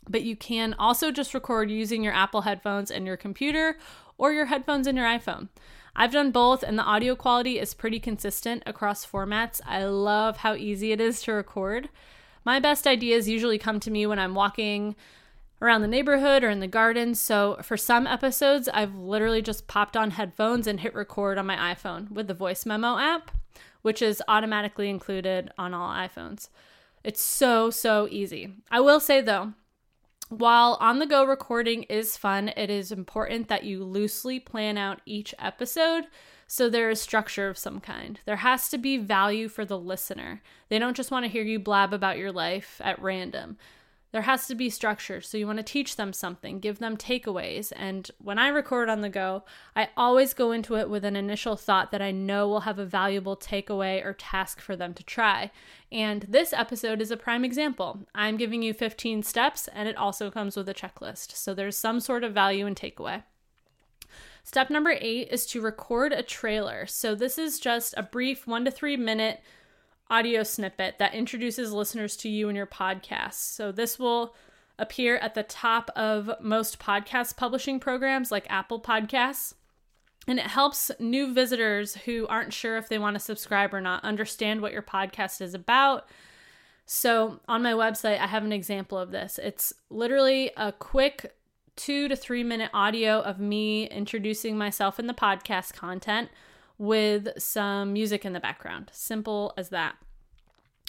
But 0.09 0.23
you 0.23 0.35
can 0.35 0.73
also 0.79 1.11
just 1.11 1.35
record 1.35 1.69
using 1.69 2.03
your 2.03 2.13
Apple 2.13 2.41
headphones 2.41 2.89
and 2.89 3.05
your 3.05 3.17
computer 3.17 3.77
or 4.17 4.33
your 4.33 4.47
headphones 4.47 4.87
and 4.87 4.97
your 4.97 5.05
iPhone. 5.05 5.49
I've 5.99 6.11
done 6.11 6.29
both, 6.29 6.61
and 6.61 6.77
the 6.77 6.83
audio 6.83 7.15
quality 7.15 7.57
is 7.57 7.73
pretty 7.73 7.99
consistent 7.99 8.61
across 8.67 9.03
formats. 9.03 9.59
I 9.65 9.85
love 9.85 10.37
how 10.37 10.53
easy 10.53 10.91
it 10.91 11.01
is 11.01 11.23
to 11.23 11.33
record. 11.33 11.89
My 12.45 12.59
best 12.59 12.85
ideas 12.85 13.27
usually 13.27 13.57
come 13.57 13.79
to 13.79 13.89
me 13.89 14.05
when 14.05 14.19
I'm 14.19 14.35
walking 14.35 14.95
around 15.59 15.81
the 15.81 15.87
neighborhood 15.87 16.43
or 16.43 16.49
in 16.51 16.59
the 16.59 16.67
garden. 16.67 17.15
So 17.15 17.57
for 17.63 17.77
some 17.77 18.05
episodes, 18.05 18.69
I've 18.69 18.95
literally 18.95 19.41
just 19.41 19.67
popped 19.67 19.97
on 19.97 20.11
headphones 20.11 20.67
and 20.67 20.79
hit 20.79 20.93
record 20.93 21.39
on 21.39 21.47
my 21.47 21.73
iPhone 21.73 22.11
with 22.11 22.27
the 22.27 22.35
voice 22.35 22.63
memo 22.63 22.99
app, 22.99 23.31
which 23.81 24.01
is 24.01 24.21
automatically 24.27 24.89
included 24.89 25.51
on 25.57 25.73
all 25.73 25.89
iPhones. 25.89 26.49
It's 27.03 27.21
so, 27.21 27.69
so 27.71 28.07
easy. 28.11 28.53
I 28.69 28.81
will 28.81 28.99
say 28.99 29.19
though, 29.19 29.53
while 30.29 30.77
on 30.79 30.99
the 30.99 31.05
go 31.05 31.23
recording 31.23 31.83
is 31.83 32.17
fun, 32.17 32.49
it 32.55 32.69
is 32.69 32.91
important 32.91 33.47
that 33.47 33.63
you 33.63 33.83
loosely 33.83 34.39
plan 34.39 34.77
out 34.77 35.01
each 35.05 35.33
episode 35.39 36.05
so 36.47 36.69
there 36.69 36.89
is 36.89 37.01
structure 37.01 37.49
of 37.49 37.57
some 37.57 37.81
kind. 37.81 38.21
There 38.25 38.37
has 38.37 38.69
to 38.69 38.77
be 38.77 38.97
value 38.97 39.49
for 39.49 39.65
the 39.65 39.77
listener. 39.77 40.41
They 40.69 40.79
don't 40.79 40.95
just 40.95 41.11
want 41.11 41.25
to 41.25 41.31
hear 41.31 41.43
you 41.43 41.59
blab 41.59 41.93
about 41.93 42.17
your 42.17 42.31
life 42.31 42.79
at 42.83 43.01
random. 43.01 43.57
There 44.17 44.23
has 44.23 44.47
to 44.47 44.55
be 44.55 44.71
structure. 44.71 45.21
So 45.21 45.37
you 45.37 45.45
want 45.45 45.59
to 45.59 45.63
teach 45.63 45.95
them 45.95 46.11
something, 46.11 46.59
give 46.59 46.79
them 46.79 46.97
takeaways. 46.97 47.71
And 47.75 48.09
when 48.17 48.39
I 48.39 48.47
record 48.47 48.89
on 48.89 49.01
the 49.01 49.09
go, 49.09 49.43
I 49.75 49.89
always 49.95 50.33
go 50.33 50.51
into 50.51 50.75
it 50.75 50.89
with 50.89 51.05
an 51.05 51.15
initial 51.15 51.55
thought 51.55 51.91
that 51.91 52.01
I 52.01 52.09
know 52.09 52.47
will 52.47 52.61
have 52.61 52.79
a 52.79 52.85
valuable 52.87 53.37
takeaway 53.37 54.03
or 54.03 54.13
task 54.13 54.59
for 54.59 54.75
them 54.75 54.95
to 54.95 55.03
try. 55.03 55.51
And 55.91 56.25
this 56.27 56.51
episode 56.51 56.99
is 56.99 57.11
a 57.11 57.15
prime 57.15 57.45
example. 57.45 58.07
I'm 58.15 58.37
giving 58.37 58.63
you 58.63 58.73
15 58.73 59.21
steps, 59.21 59.67
and 59.67 59.87
it 59.87 59.95
also 59.95 60.31
comes 60.31 60.57
with 60.57 60.67
a 60.67 60.73
checklist. 60.73 61.33
So 61.35 61.53
there's 61.53 61.77
some 61.77 61.99
sort 61.99 62.23
of 62.23 62.33
value 62.33 62.65
and 62.65 62.75
takeaway. 62.75 63.21
Step 64.43 64.71
number 64.71 64.95
eight 64.99 65.27
is 65.29 65.45
to 65.45 65.61
record 65.61 66.11
a 66.11 66.23
trailer. 66.23 66.87
So 66.87 67.13
this 67.13 67.37
is 67.37 67.59
just 67.59 67.93
a 67.95 68.01
brief 68.01 68.47
one 68.47 68.65
to 68.65 68.71
three 68.71 68.97
minute 68.97 69.41
audio 70.09 70.43
snippet 70.43 70.97
that 70.99 71.13
introduces 71.13 71.71
listeners 71.71 72.15
to 72.17 72.29
you 72.29 72.49
and 72.49 72.55
your 72.55 72.67
podcast. 72.67 73.33
So 73.33 73.71
this 73.71 73.99
will 73.99 74.35
appear 74.79 75.17
at 75.17 75.33
the 75.33 75.43
top 75.43 75.89
of 75.95 76.29
most 76.39 76.79
podcast 76.79 77.35
publishing 77.35 77.79
programs 77.79 78.31
like 78.31 78.45
Apple 78.49 78.79
Podcasts. 78.79 79.53
And 80.27 80.39
it 80.39 80.47
helps 80.47 80.91
new 80.99 81.33
visitors 81.33 81.95
who 81.95 82.27
aren't 82.27 82.53
sure 82.53 82.77
if 82.77 82.89
they 82.89 82.99
want 82.99 83.15
to 83.15 83.19
subscribe 83.19 83.73
or 83.73 83.79
not 83.79 84.03
understand 84.03 84.61
what 84.61 84.73
your 84.73 84.81
podcast 84.81 85.41
is 85.41 85.53
about. 85.53 86.07
So, 86.85 87.39
on 87.47 87.63
my 87.63 87.73
website, 87.73 88.19
I 88.19 88.27
have 88.27 88.43
an 88.43 88.51
example 88.51 88.97
of 88.97 89.11
this. 89.11 89.39
It's 89.41 89.73
literally 89.89 90.51
a 90.57 90.71
quick 90.71 91.33
two 91.77 92.07
to 92.07 92.15
three 92.15 92.43
minute 92.43 92.71
audio 92.73 93.21
of 93.21 93.39
me 93.39 93.87
introducing 93.89 94.57
myself 94.57 94.99
in 94.99 95.07
the 95.07 95.13
podcast 95.13 95.73
content 95.73 96.29
with 96.77 97.29
some 97.37 97.93
music 97.93 98.25
in 98.25 98.33
the 98.33 98.39
background. 98.39 98.89
Simple 98.93 99.53
as 99.57 99.69
that. 99.69 99.95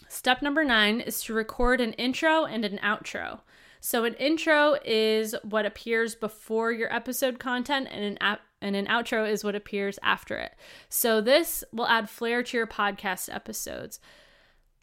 Step 0.08 0.42
number 0.42 0.64
nine 0.64 1.00
is 1.00 1.22
to 1.22 1.34
record 1.34 1.80
an 1.80 1.92
intro 1.94 2.44
and 2.44 2.64
an 2.64 2.78
outro. 2.78 3.40
So, 3.80 4.04
an 4.04 4.14
intro 4.14 4.76
is 4.84 5.34
what 5.42 5.66
appears 5.66 6.14
before 6.14 6.72
your 6.72 6.92
episode 6.92 7.38
content, 7.38 7.88
and 7.90 8.04
an 8.04 8.18
ap- 8.20 8.40
and 8.60 8.74
an 8.74 8.86
outro 8.86 9.28
is 9.28 9.44
what 9.44 9.54
appears 9.54 9.98
after 10.02 10.36
it. 10.36 10.54
So, 10.88 11.20
this 11.20 11.62
will 11.72 11.86
add 11.86 12.10
flair 12.10 12.42
to 12.42 12.56
your 12.56 12.66
podcast 12.66 13.32
episodes 13.32 14.00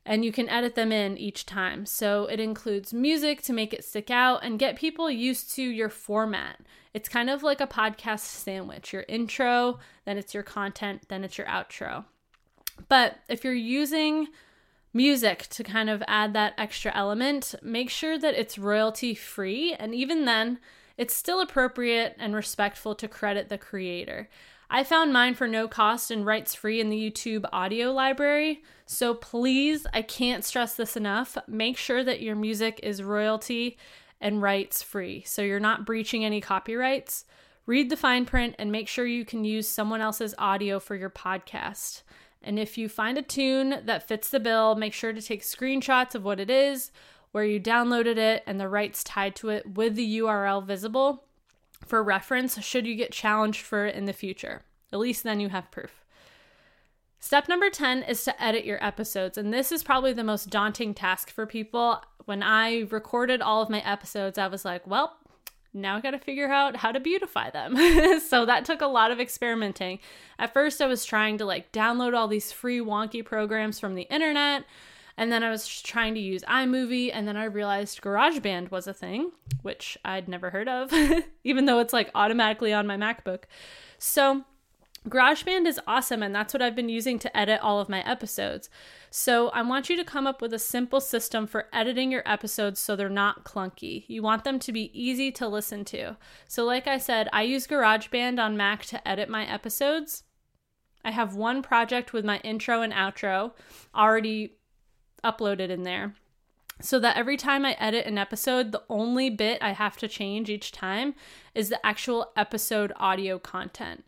and 0.05 0.23
you 0.23 0.31
can 0.31 0.47
edit 0.49 0.75
them 0.75 0.91
in 0.91 1.17
each 1.17 1.45
time. 1.45 1.85
So 1.85 2.25
it 2.25 2.39
includes 2.39 2.93
music 2.93 3.41
to 3.43 3.53
make 3.53 3.73
it 3.73 3.83
stick 3.83 4.11
out 4.11 4.43
and 4.43 4.59
get 4.59 4.75
people 4.75 5.09
used 5.09 5.53
to 5.55 5.63
your 5.63 5.89
format. 5.89 6.59
It's 6.93 7.09
kind 7.09 7.29
of 7.29 7.43
like 7.43 7.59
a 7.59 7.67
podcast 7.67 8.19
sandwich 8.19 8.93
your 8.93 9.05
intro, 9.07 9.79
then 10.05 10.17
it's 10.17 10.33
your 10.33 10.43
content, 10.43 11.07
then 11.09 11.23
it's 11.23 11.37
your 11.37 11.47
outro. 11.47 12.05
But 12.87 13.17
if 13.27 13.43
you're 13.43 13.53
using 13.53 14.27
music 14.93 15.47
to 15.49 15.63
kind 15.63 15.89
of 15.89 16.03
add 16.07 16.33
that 16.33 16.53
extra 16.57 16.95
element, 16.95 17.55
make 17.61 17.89
sure 17.89 18.17
that 18.17 18.35
it's 18.35 18.57
royalty 18.57 19.13
free. 19.13 19.73
And 19.73 19.93
even 19.93 20.25
then, 20.25 20.59
it's 20.97 21.13
still 21.13 21.41
appropriate 21.41 22.15
and 22.17 22.33
respectful 22.33 22.95
to 22.95 23.07
credit 23.07 23.49
the 23.49 23.57
creator. 23.57 24.29
I 24.69 24.83
found 24.83 25.13
mine 25.13 25.35
for 25.35 25.47
no 25.47 25.67
cost 25.67 26.09
and 26.09 26.25
rights 26.25 26.55
free 26.55 26.81
in 26.81 26.89
the 26.89 27.11
YouTube 27.11 27.45
audio 27.53 27.91
library. 27.91 28.63
So 28.85 29.13
please, 29.13 29.85
I 29.93 30.01
can't 30.01 30.43
stress 30.43 30.75
this 30.75 30.97
enough. 30.97 31.37
Make 31.47 31.77
sure 31.77 32.03
that 32.03 32.21
your 32.21 32.35
music 32.35 32.79
is 32.81 33.03
royalty 33.03 33.77
and 34.19 34.41
rights 34.41 34.81
free 34.81 35.23
so 35.25 35.41
you're 35.41 35.59
not 35.59 35.85
breaching 35.85 36.25
any 36.25 36.41
copyrights. 36.41 37.25
Read 37.65 37.89
the 37.89 37.97
fine 37.97 38.25
print 38.25 38.55
and 38.59 38.71
make 38.71 38.87
sure 38.87 39.05
you 39.05 39.25
can 39.25 39.43
use 39.43 39.67
someone 39.67 40.01
else's 40.01 40.35
audio 40.37 40.79
for 40.79 40.95
your 40.95 41.09
podcast. 41.09 42.03
And 42.43 42.59
if 42.59 42.77
you 42.77 42.87
find 42.87 43.17
a 43.17 43.23
tune 43.23 43.81
that 43.85 44.07
fits 44.07 44.29
the 44.29 44.39
bill, 44.39 44.75
make 44.75 44.93
sure 44.93 45.13
to 45.13 45.21
take 45.21 45.41
screenshots 45.41 46.13
of 46.13 46.23
what 46.23 46.39
it 46.39 46.49
is, 46.49 46.91
where 47.31 47.43
you 47.43 47.59
downloaded 47.59 48.17
it, 48.17 48.43
and 48.45 48.59
the 48.59 48.69
rights 48.69 49.03
tied 49.03 49.35
to 49.37 49.49
it 49.49 49.75
with 49.75 49.95
the 49.95 50.19
URL 50.19 50.63
visible 50.63 51.24
for 51.85 52.03
reference 52.03 52.61
should 52.63 52.85
you 52.85 52.95
get 52.95 53.11
challenged 53.11 53.61
for 53.61 53.85
it 53.85 53.95
in 53.95 54.05
the 54.05 54.13
future. 54.13 54.63
At 54.93 54.99
least 54.99 55.23
then 55.23 55.39
you 55.39 55.49
have 55.49 55.71
proof. 55.71 56.05
Step 57.19 57.49
number 57.49 57.69
10 57.69 58.03
is 58.03 58.23
to 58.23 58.43
edit 58.43 58.65
your 58.65 58.83
episodes, 58.83 59.37
and 59.37 59.51
this 59.51 59.71
is 59.71 59.83
probably 59.83 60.13
the 60.13 60.23
most 60.23 60.49
daunting 60.49 60.93
task 60.93 61.31
for 61.31 61.45
people. 61.45 62.01
When 62.25 62.43
I 62.43 62.81
recorded 62.91 63.41
all 63.41 63.61
of 63.61 63.69
my 63.69 63.79
episodes, 63.79 64.37
I 64.37 64.47
was 64.47 64.63
like, 64.63 64.85
well, 64.85 65.17
now 65.73 65.97
I 65.97 66.01
got 66.01 66.11
to 66.11 66.19
figure 66.19 66.51
out 66.51 66.77
how 66.77 66.91
to 66.91 66.99
beautify 66.99 67.49
them. 67.49 67.75
so 68.29 68.45
that 68.45 68.63
took 68.63 68.81
a 68.81 68.87
lot 68.87 69.11
of 69.11 69.19
experimenting. 69.19 69.99
At 70.39 70.53
first, 70.53 70.81
I 70.81 70.87
was 70.87 71.03
trying 71.03 71.37
to 71.39 71.45
like 71.45 71.71
download 71.71 72.15
all 72.15 72.27
these 72.27 72.51
free 72.51 72.79
wonky 72.79 73.23
programs 73.23 73.79
from 73.79 73.95
the 73.95 74.03
internet. 74.03 74.63
And 75.17 75.31
then 75.31 75.43
I 75.43 75.49
was 75.49 75.81
trying 75.81 76.13
to 76.15 76.19
use 76.19 76.43
iMovie, 76.43 77.11
and 77.13 77.27
then 77.27 77.37
I 77.37 77.45
realized 77.45 78.01
GarageBand 78.01 78.69
was 78.69 78.85
a 78.85 78.93
thing, 78.93 79.31
which 79.61 79.97
I'd 80.03 80.27
never 80.27 80.49
heard 80.49 80.67
of, 80.67 80.91
even 81.43 81.65
though 81.65 81.79
it's 81.79 81.93
like 81.93 82.11
automatically 82.13 82.73
on 82.73 82.87
my 82.87 82.97
MacBook. 82.97 83.43
So, 83.97 84.43
GarageBand 85.07 85.67
is 85.67 85.79
awesome, 85.87 86.21
and 86.21 86.33
that's 86.33 86.53
what 86.53 86.61
I've 86.61 86.75
been 86.75 86.89
using 86.89 87.19
to 87.19 87.37
edit 87.37 87.61
all 87.61 87.79
of 87.79 87.89
my 87.89 88.01
episodes. 88.05 88.69
So, 89.09 89.49
I 89.49 89.61
want 89.61 89.89
you 89.89 89.95
to 89.95 90.03
come 90.03 90.27
up 90.27 90.41
with 90.41 90.53
a 90.53 90.59
simple 90.59 90.99
system 90.99 91.47
for 91.47 91.67
editing 91.71 92.11
your 92.11 92.23
episodes 92.25 92.81
so 92.81 92.95
they're 92.95 93.07
not 93.07 93.45
clunky. 93.45 94.03
You 94.09 94.21
want 94.21 94.43
them 94.43 94.59
to 94.59 94.73
be 94.73 94.91
easy 94.99 95.31
to 95.33 95.47
listen 95.47 95.85
to. 95.85 96.17
So, 96.47 96.65
like 96.65 96.87
I 96.87 96.97
said, 96.97 97.29
I 97.31 97.43
use 97.43 97.67
GarageBand 97.67 98.37
on 98.37 98.57
Mac 98.57 98.83
to 98.87 99.07
edit 99.07 99.29
my 99.29 99.45
episodes. 99.45 100.23
I 101.05 101.11
have 101.11 101.35
one 101.35 101.61
project 101.61 102.11
with 102.11 102.25
my 102.25 102.39
intro 102.39 102.81
and 102.81 102.91
outro 102.91 103.51
already 103.93 104.55
uploaded 105.25 105.69
in 105.69 105.83
there 105.83 106.13
so 106.81 106.99
that 106.99 107.17
every 107.17 107.37
time 107.37 107.65
I 107.65 107.75
edit 107.79 108.05
an 108.05 108.17
episode, 108.17 108.71
the 108.71 108.83
only 108.89 109.29
bit 109.29 109.61
I 109.61 109.71
have 109.71 109.97
to 109.97 110.07
change 110.07 110.49
each 110.49 110.71
time 110.71 111.15
is 111.53 111.69
the 111.69 111.83
actual 111.85 112.31
episode 112.35 112.91
audio 112.97 113.39
content. 113.39 114.03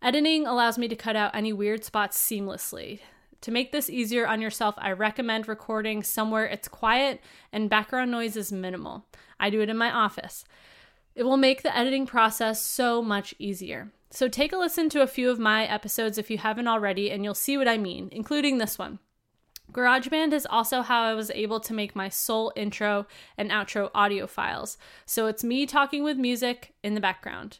Editing 0.00 0.46
allows 0.46 0.78
me 0.78 0.86
to 0.88 0.96
cut 0.96 1.16
out 1.16 1.34
any 1.34 1.52
weird 1.52 1.84
spots 1.84 2.18
seamlessly. 2.18 3.00
To 3.40 3.50
make 3.50 3.72
this 3.72 3.90
easier 3.90 4.26
on 4.26 4.40
yourself, 4.40 4.74
I 4.78 4.92
recommend 4.92 5.48
recording 5.48 6.02
somewhere 6.02 6.46
it's 6.46 6.68
quiet 6.68 7.20
and 7.52 7.68
background 7.68 8.10
noise 8.10 8.36
is 8.36 8.52
minimal. 8.52 9.06
I 9.40 9.50
do 9.50 9.60
it 9.60 9.68
in 9.68 9.76
my 9.76 9.90
office. 9.90 10.44
It 11.14 11.24
will 11.24 11.36
make 11.36 11.62
the 11.62 11.76
editing 11.76 12.06
process 12.06 12.62
so 12.62 13.02
much 13.02 13.34
easier. 13.38 13.92
So 14.10 14.28
take 14.28 14.52
a 14.52 14.56
listen 14.56 14.88
to 14.90 15.02
a 15.02 15.08
few 15.08 15.30
of 15.30 15.38
my 15.38 15.64
episodes 15.64 16.18
if 16.18 16.30
you 16.30 16.38
haven't 16.38 16.68
already, 16.68 17.10
and 17.10 17.24
you'll 17.24 17.34
see 17.34 17.58
what 17.58 17.66
I 17.66 17.78
mean, 17.78 18.08
including 18.12 18.58
this 18.58 18.78
one. 18.78 19.00
GarageBand 19.72 20.32
is 20.32 20.46
also 20.48 20.82
how 20.82 21.02
I 21.02 21.14
was 21.14 21.30
able 21.30 21.58
to 21.60 21.74
make 21.74 21.96
my 21.96 22.08
sole 22.08 22.52
intro 22.54 23.06
and 23.36 23.50
outro 23.50 23.90
audio 23.94 24.26
files. 24.26 24.78
So 25.06 25.26
it's 25.26 25.42
me 25.42 25.66
talking 25.66 26.04
with 26.04 26.16
music 26.16 26.74
in 26.82 26.94
the 26.94 27.00
background. 27.00 27.58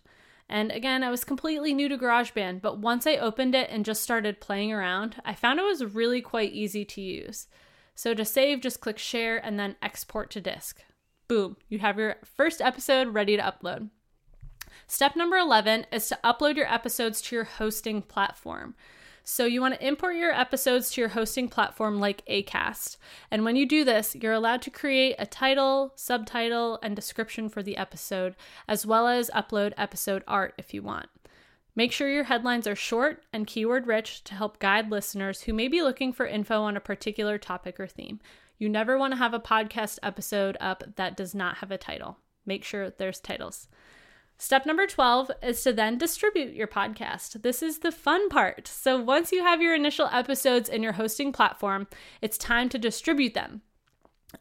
And 0.49 0.71
again, 0.71 1.03
I 1.03 1.11
was 1.11 1.25
completely 1.25 1.73
new 1.73 1.89
to 1.89 1.99
GarageBand, 1.99 2.61
but 2.61 2.79
once 2.79 3.07
I 3.07 3.17
opened 3.17 3.55
it 3.55 3.71
and 3.71 3.85
just 3.85 4.03
started 4.03 4.41
playing 4.41 4.73
around, 4.73 5.21
I 5.25 5.35
found 5.35 5.59
it 5.59 5.65
was 5.65 5.95
really 5.95 6.21
quite 6.21 6.53
easy 6.53 6.85
to 6.85 7.01
use. 7.01 7.49
So 7.95 8.13
to 8.15 8.25
save, 8.25 8.61
just 8.61 8.81
click 8.81 8.99
share 8.99 9.45
and 9.45 9.59
then 9.59 9.77
export 9.83 10.31
to 10.33 10.41
disk. 10.41 10.83
Boom, 11.27 11.57
you 11.69 11.79
have 11.79 11.99
your 11.99 12.17
first 12.25 12.61
episode 12.61 13.09
ready 13.09 13.37
to 13.37 13.43
upload. 13.43 13.89
Step 14.87 15.17
number 15.17 15.37
11 15.37 15.87
is 15.91 16.09
to 16.09 16.19
upload 16.23 16.57
your 16.57 16.73
episodes 16.73 17.23
to 17.23 17.37
your 17.37 17.45
hosting 17.45 18.03
platform. 18.03 18.75
So 19.27 19.47
you 19.47 19.63
want 19.63 19.75
to 19.75 19.87
import 19.87 20.17
your 20.17 20.33
episodes 20.33 20.91
to 20.91 21.01
your 21.01 21.09
hosting 21.09 21.49
platform 21.49 21.99
like 21.99 22.25
Acast. 22.27 22.99
And 23.31 23.43
when 23.43 23.57
you 23.57 23.67
do 23.67 23.83
this, 23.83 24.15
you're 24.15 24.35
allowed 24.35 24.61
to 24.63 24.71
create 24.71 25.17
a 25.19 25.25
title, 25.25 25.93
subtitle, 25.97 26.79
and 26.83 26.95
description 26.95 27.49
for 27.49 27.63
the 27.63 27.79
episode, 27.79 28.37
as 28.69 28.85
well 28.85 29.09
as 29.09 29.31
upload 29.35 29.73
episode 29.79 30.25
art 30.29 30.53
if 30.59 30.75
you 30.75 30.83
want. 30.83 31.07
Make 31.75 31.91
sure 31.91 32.11
your 32.11 32.25
headlines 32.25 32.67
are 32.67 32.77
short 32.77 33.25
and 33.33 33.47
keyword 33.47 33.87
rich 33.87 34.23
to 34.25 34.35
help 34.35 34.59
guide 34.59 34.91
listeners 34.91 35.43
who 35.43 35.55
may 35.55 35.69
be 35.69 35.83
looking 35.83 36.13
for 36.13 36.27
info 36.27 36.61
on 36.61 36.77
a 36.77 36.81
particular 36.81 37.39
topic 37.39 37.81
or 37.81 37.87
theme. 37.87 38.21
You 38.59 38.69
never 38.69 38.99
want 38.99 39.13
to 39.15 39.19
have 39.19 39.33
a 39.33 39.41
podcast 39.41 39.99
episode 40.03 40.59
up 40.61 40.85
that 40.97 41.17
does 41.17 41.35
not 41.35 41.57
have 41.57 41.71
a 41.71 41.79
title. 41.79 42.19
Make 42.45 42.63
sure 42.63 42.91
there's 42.91 43.21
titles. 43.21 43.69
Step 44.37 44.67
number 44.67 44.87
12 44.87 45.31
is 45.43 45.63
to 45.63 45.73
then 45.73 45.97
distribute 45.97 46.55
your 46.55 46.67
podcast. 46.67 47.43
This 47.43 47.63
is 47.63 47.79
the 47.79 47.93
fun 47.93 48.29
part. 48.29 48.67
So, 48.67 49.01
once 49.01 49.31
you 49.31 49.43
have 49.43 49.63
your 49.63 49.75
initial 49.75 50.09
episodes 50.13 50.69
in 50.69 50.83
your 50.83 50.93
hosting 50.93 51.33
platform, 51.33 51.87
it's 52.21 52.37
time 52.37 52.69
to 52.71 52.79
distribute 52.79 53.35
them. 53.35 53.63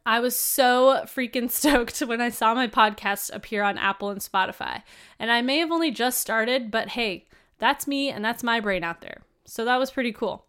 I 0.06 0.20
was 0.20 0.36
so 0.36 1.04
freaking 1.06 1.50
stoked 1.52 2.00
when 2.00 2.22
I 2.22 2.30
saw 2.30 2.56
my 2.56 2.68
podcast 2.68 3.34
appear 3.34 3.64
on 3.64 3.78
Apple 3.78 4.10
and 4.10 4.20
Spotify. 4.20 4.82
And 5.20 5.32
I 5.32 5.42
may 5.42 5.60
have 5.60 5.72
only 5.72 5.92
just 5.92 6.20
started, 6.20 6.72
but 6.72 6.90
hey, 6.90 7.28
that's 7.60 7.88
me 7.88 8.10
and 8.10 8.26
that's 8.26 8.44
my 8.44 8.60
brain 8.60 8.84
out 8.84 9.02
there. 9.02 9.22
So, 9.46 9.64
that 9.64 9.78
was 9.78 9.92
pretty 9.92 10.12
cool. 10.12 10.48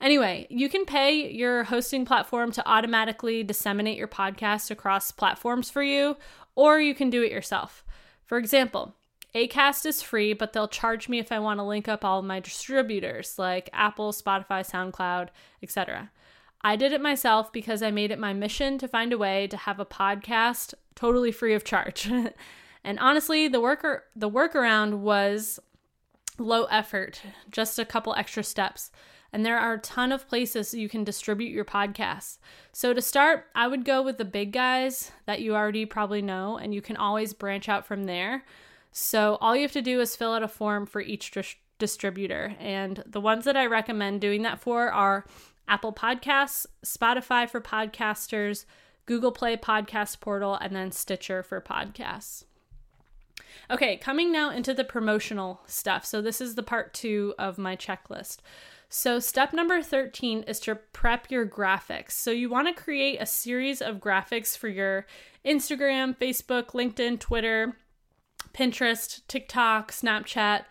Anyway, 0.00 0.46
you 0.50 0.68
can 0.68 0.84
pay 0.84 1.30
your 1.32 1.64
hosting 1.64 2.04
platform 2.04 2.52
to 2.52 2.68
automatically 2.68 3.42
disseminate 3.42 3.96
your 3.96 4.08
podcast 4.08 4.70
across 4.70 5.10
platforms 5.10 5.70
for 5.70 5.82
you, 5.82 6.16
or 6.54 6.78
you 6.78 6.94
can 6.94 7.10
do 7.10 7.22
it 7.22 7.32
yourself. 7.32 7.82
For 8.26 8.38
example, 8.38 8.94
Acast 9.34 9.86
is 9.86 10.02
free, 10.02 10.32
but 10.32 10.52
they'll 10.52 10.68
charge 10.68 11.08
me 11.08 11.18
if 11.18 11.30
I 11.30 11.38
want 11.38 11.58
to 11.58 11.64
link 11.64 11.88
up 11.88 12.04
all 12.04 12.22
my 12.22 12.40
distributors 12.40 13.38
like 13.38 13.70
Apple, 13.72 14.12
Spotify, 14.12 14.68
SoundCloud, 14.68 15.28
etc. 15.62 16.10
I 16.62 16.76
did 16.76 16.92
it 16.92 17.00
myself 17.00 17.52
because 17.52 17.82
I 17.82 17.90
made 17.90 18.10
it 18.10 18.18
my 18.18 18.32
mission 18.32 18.78
to 18.78 18.88
find 18.88 19.12
a 19.12 19.18
way 19.18 19.46
to 19.48 19.56
have 19.56 19.78
a 19.78 19.86
podcast 19.86 20.74
totally 20.94 21.30
free 21.30 21.54
of 21.54 21.64
charge. 21.64 22.10
and 22.84 22.98
honestly, 22.98 23.46
the 23.46 23.60
worker 23.60 24.04
the 24.16 24.30
workaround 24.30 24.98
was 24.98 25.60
low 26.38 26.64
effort, 26.64 27.22
just 27.50 27.78
a 27.78 27.84
couple 27.84 28.14
extra 28.14 28.42
steps. 28.42 28.90
And 29.32 29.44
there 29.44 29.58
are 29.58 29.74
a 29.74 29.78
ton 29.78 30.12
of 30.12 30.28
places 30.28 30.72
you 30.72 30.88
can 30.88 31.04
distribute 31.04 31.50
your 31.50 31.64
podcasts. 31.64 32.38
So 32.72 32.94
to 32.94 33.02
start, 33.02 33.46
I 33.54 33.66
would 33.68 33.84
go 33.84 34.00
with 34.00 34.18
the 34.18 34.24
big 34.24 34.52
guys 34.52 35.10
that 35.26 35.40
you 35.40 35.54
already 35.54 35.84
probably 35.84 36.22
know, 36.22 36.56
and 36.56 36.74
you 36.74 36.80
can 36.80 36.96
always 36.96 37.34
branch 37.34 37.68
out 37.68 37.86
from 37.86 38.04
there. 38.04 38.44
So 38.92 39.36
all 39.40 39.54
you 39.54 39.62
have 39.62 39.72
to 39.72 39.82
do 39.82 40.00
is 40.00 40.16
fill 40.16 40.32
out 40.32 40.42
a 40.42 40.48
form 40.48 40.86
for 40.86 41.00
each 41.00 41.32
dis- 41.32 41.56
distributor. 41.78 42.54
And 42.58 43.02
the 43.04 43.20
ones 43.20 43.44
that 43.44 43.56
I 43.56 43.66
recommend 43.66 44.20
doing 44.20 44.42
that 44.42 44.60
for 44.60 44.90
are 44.90 45.26
Apple 45.68 45.92
Podcasts, 45.92 46.66
Spotify 46.84 47.50
for 47.50 47.60
podcasters, 47.60 48.64
Google 49.04 49.32
Play 49.32 49.56
Podcast 49.56 50.20
Portal, 50.20 50.54
and 50.54 50.74
then 50.74 50.92
Stitcher 50.92 51.42
for 51.42 51.60
podcasts. 51.60 52.44
Okay, 53.70 53.96
coming 53.96 54.30
now 54.30 54.50
into 54.50 54.72
the 54.74 54.84
promotional 54.84 55.60
stuff. 55.66 56.04
So, 56.04 56.22
this 56.22 56.40
is 56.40 56.54
the 56.54 56.62
part 56.62 56.94
two 56.94 57.34
of 57.38 57.58
my 57.58 57.76
checklist. 57.76 58.38
So, 58.88 59.18
step 59.18 59.52
number 59.52 59.82
13 59.82 60.44
is 60.44 60.60
to 60.60 60.76
prep 60.76 61.30
your 61.30 61.46
graphics. 61.46 62.12
So, 62.12 62.30
you 62.30 62.48
want 62.48 62.68
to 62.68 62.82
create 62.82 63.20
a 63.20 63.26
series 63.26 63.82
of 63.82 63.96
graphics 63.96 64.56
for 64.56 64.68
your 64.68 65.06
Instagram, 65.44 66.16
Facebook, 66.16 66.68
LinkedIn, 66.68 67.18
Twitter, 67.18 67.76
Pinterest, 68.54 69.22
TikTok, 69.28 69.90
Snapchat 69.90 70.64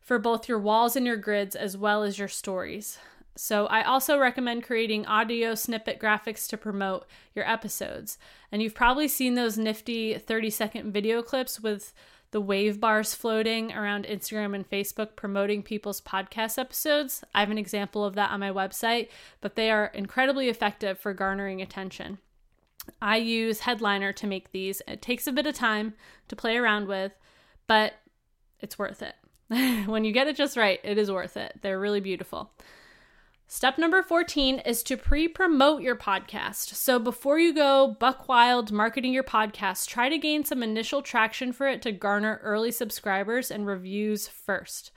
for 0.00 0.18
both 0.18 0.48
your 0.48 0.58
walls 0.58 0.96
and 0.96 1.06
your 1.06 1.16
grids 1.16 1.54
as 1.54 1.76
well 1.76 2.02
as 2.02 2.18
your 2.18 2.28
stories. 2.28 2.98
So, 3.38 3.66
I 3.66 3.82
also 3.82 4.18
recommend 4.18 4.64
creating 4.64 5.06
audio 5.06 5.54
snippet 5.54 6.00
graphics 6.00 6.48
to 6.48 6.56
promote 6.56 7.06
your 7.34 7.48
episodes. 7.48 8.18
And 8.50 8.60
you've 8.60 8.74
probably 8.74 9.06
seen 9.06 9.34
those 9.34 9.56
nifty 9.56 10.18
30 10.18 10.50
second 10.50 10.92
video 10.92 11.22
clips 11.22 11.60
with 11.60 11.94
the 12.30 12.40
wave 12.40 12.80
bars 12.80 13.14
floating 13.14 13.72
around 13.72 14.06
Instagram 14.06 14.54
and 14.54 14.68
Facebook 14.68 15.16
promoting 15.16 15.62
people's 15.62 16.00
podcast 16.00 16.58
episodes. 16.58 17.22
I 17.34 17.40
have 17.40 17.50
an 17.50 17.58
example 17.58 18.04
of 18.04 18.14
that 18.16 18.30
on 18.30 18.40
my 18.40 18.50
website, 18.50 19.08
but 19.40 19.54
they 19.54 19.70
are 19.70 19.86
incredibly 19.94 20.48
effective 20.48 20.98
for 20.98 21.14
garnering 21.14 21.62
attention. 21.62 22.18
I 23.00 23.18
use 23.18 23.60
Headliner 23.60 24.12
to 24.14 24.26
make 24.26 24.50
these. 24.50 24.82
It 24.88 25.00
takes 25.00 25.26
a 25.26 25.32
bit 25.32 25.46
of 25.46 25.54
time 25.54 25.94
to 26.28 26.36
play 26.36 26.56
around 26.56 26.88
with, 26.88 27.12
but 27.66 27.94
it's 28.60 28.78
worth 28.78 29.02
it. 29.02 29.14
when 29.88 30.04
you 30.04 30.12
get 30.12 30.26
it 30.26 30.36
just 30.36 30.56
right, 30.56 30.80
it 30.82 30.98
is 30.98 31.10
worth 31.10 31.36
it. 31.36 31.58
They're 31.62 31.80
really 31.80 32.00
beautiful. 32.00 32.50
Step 33.50 33.78
number 33.78 34.02
14 34.02 34.58
is 34.58 34.82
to 34.82 34.94
pre 34.94 35.26
promote 35.26 35.80
your 35.80 35.96
podcast. 35.96 36.74
So 36.74 36.98
before 36.98 37.38
you 37.38 37.54
go 37.54 37.96
buck 37.98 38.28
wild 38.28 38.70
marketing 38.70 39.14
your 39.14 39.24
podcast, 39.24 39.88
try 39.88 40.10
to 40.10 40.18
gain 40.18 40.44
some 40.44 40.62
initial 40.62 41.00
traction 41.00 41.54
for 41.54 41.66
it 41.66 41.80
to 41.80 41.90
garner 41.90 42.40
early 42.42 42.70
subscribers 42.70 43.50
and 43.50 43.66
reviews 43.66 44.28
first. 44.28 44.90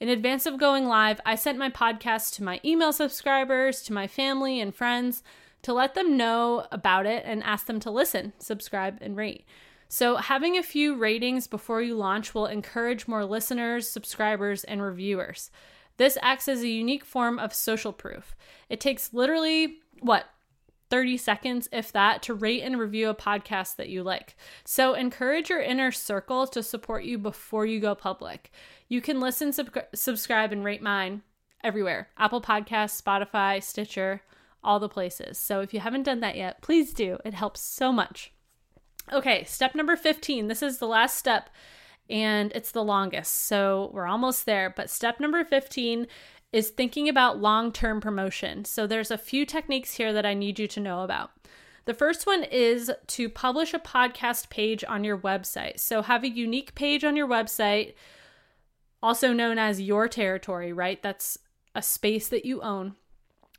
In 0.00 0.08
advance 0.08 0.46
of 0.46 0.58
going 0.58 0.86
live, 0.86 1.20
I 1.26 1.34
sent 1.34 1.58
my 1.58 1.68
podcast 1.68 2.34
to 2.36 2.42
my 2.42 2.62
email 2.64 2.94
subscribers, 2.94 3.82
to 3.82 3.92
my 3.92 4.06
family 4.06 4.58
and 4.58 4.74
friends 4.74 5.22
to 5.60 5.74
let 5.74 5.94
them 5.94 6.16
know 6.16 6.66
about 6.72 7.04
it 7.04 7.24
and 7.26 7.42
ask 7.42 7.66
them 7.66 7.78
to 7.80 7.90
listen, 7.90 8.32
subscribe, 8.38 8.96
and 9.02 9.18
rate. 9.18 9.44
So, 9.90 10.16
having 10.16 10.56
a 10.56 10.62
few 10.62 10.96
ratings 10.96 11.46
before 11.46 11.82
you 11.82 11.94
launch 11.94 12.34
will 12.34 12.46
encourage 12.46 13.06
more 13.06 13.26
listeners, 13.26 13.86
subscribers, 13.86 14.64
and 14.64 14.80
reviewers. 14.80 15.50
This 15.98 16.18
acts 16.22 16.48
as 16.48 16.62
a 16.62 16.68
unique 16.68 17.04
form 17.04 17.38
of 17.38 17.52
social 17.52 17.92
proof. 17.92 18.34
It 18.68 18.80
takes 18.80 19.12
literally, 19.12 19.78
what, 20.00 20.26
30 20.90 21.16
seconds, 21.18 21.68
if 21.70 21.92
that, 21.92 22.22
to 22.22 22.34
rate 22.34 22.62
and 22.62 22.78
review 22.78 23.10
a 23.10 23.14
podcast 23.14 23.76
that 23.76 23.90
you 23.90 24.02
like. 24.02 24.36
So 24.64 24.94
encourage 24.94 25.50
your 25.50 25.60
inner 25.60 25.92
circle 25.92 26.46
to 26.48 26.62
support 26.62 27.04
you 27.04 27.18
before 27.18 27.66
you 27.66 27.80
go 27.80 27.94
public. 27.94 28.50
You 28.88 29.00
can 29.00 29.20
listen, 29.20 29.52
sub- 29.52 29.76
subscribe, 29.94 30.52
and 30.52 30.64
rate 30.64 30.82
mine 30.82 31.22
everywhere 31.62 32.08
Apple 32.16 32.40
Podcasts, 32.40 33.02
Spotify, 33.02 33.62
Stitcher, 33.62 34.22
all 34.62 34.78
the 34.78 34.88
places. 34.88 35.38
So 35.38 35.60
if 35.60 35.74
you 35.74 35.80
haven't 35.80 36.04
done 36.04 36.20
that 36.20 36.36
yet, 36.36 36.62
please 36.62 36.92
do. 36.92 37.18
It 37.24 37.34
helps 37.34 37.60
so 37.60 37.92
much. 37.92 38.32
Okay, 39.12 39.44
step 39.44 39.74
number 39.74 39.96
15. 39.96 40.48
This 40.48 40.62
is 40.62 40.78
the 40.78 40.86
last 40.86 41.16
step 41.16 41.50
and 42.10 42.52
it's 42.54 42.70
the 42.70 42.84
longest. 42.84 43.34
So 43.34 43.90
we're 43.92 44.06
almost 44.06 44.46
there. 44.46 44.72
But 44.74 44.90
step 44.90 45.20
number 45.20 45.44
15 45.44 46.06
is 46.52 46.70
thinking 46.70 47.08
about 47.08 47.40
long 47.40 47.72
term 47.72 48.00
promotion. 48.00 48.64
So 48.64 48.86
there's 48.86 49.10
a 49.10 49.18
few 49.18 49.44
techniques 49.44 49.94
here 49.94 50.12
that 50.12 50.26
I 50.26 50.34
need 50.34 50.58
you 50.58 50.68
to 50.68 50.80
know 50.80 51.02
about. 51.02 51.30
The 51.84 51.94
first 51.94 52.26
one 52.26 52.44
is 52.44 52.92
to 53.06 53.28
publish 53.28 53.72
a 53.72 53.78
podcast 53.78 54.50
page 54.50 54.84
on 54.86 55.04
your 55.04 55.16
website. 55.16 55.80
So 55.80 56.02
have 56.02 56.22
a 56.22 56.28
unique 56.28 56.74
page 56.74 57.02
on 57.02 57.16
your 57.16 57.26
website, 57.26 57.94
also 59.02 59.32
known 59.32 59.58
as 59.58 59.80
your 59.80 60.06
territory, 60.06 60.72
right? 60.72 61.02
That's 61.02 61.38
a 61.74 61.80
space 61.80 62.28
that 62.28 62.44
you 62.44 62.60
own 62.60 62.94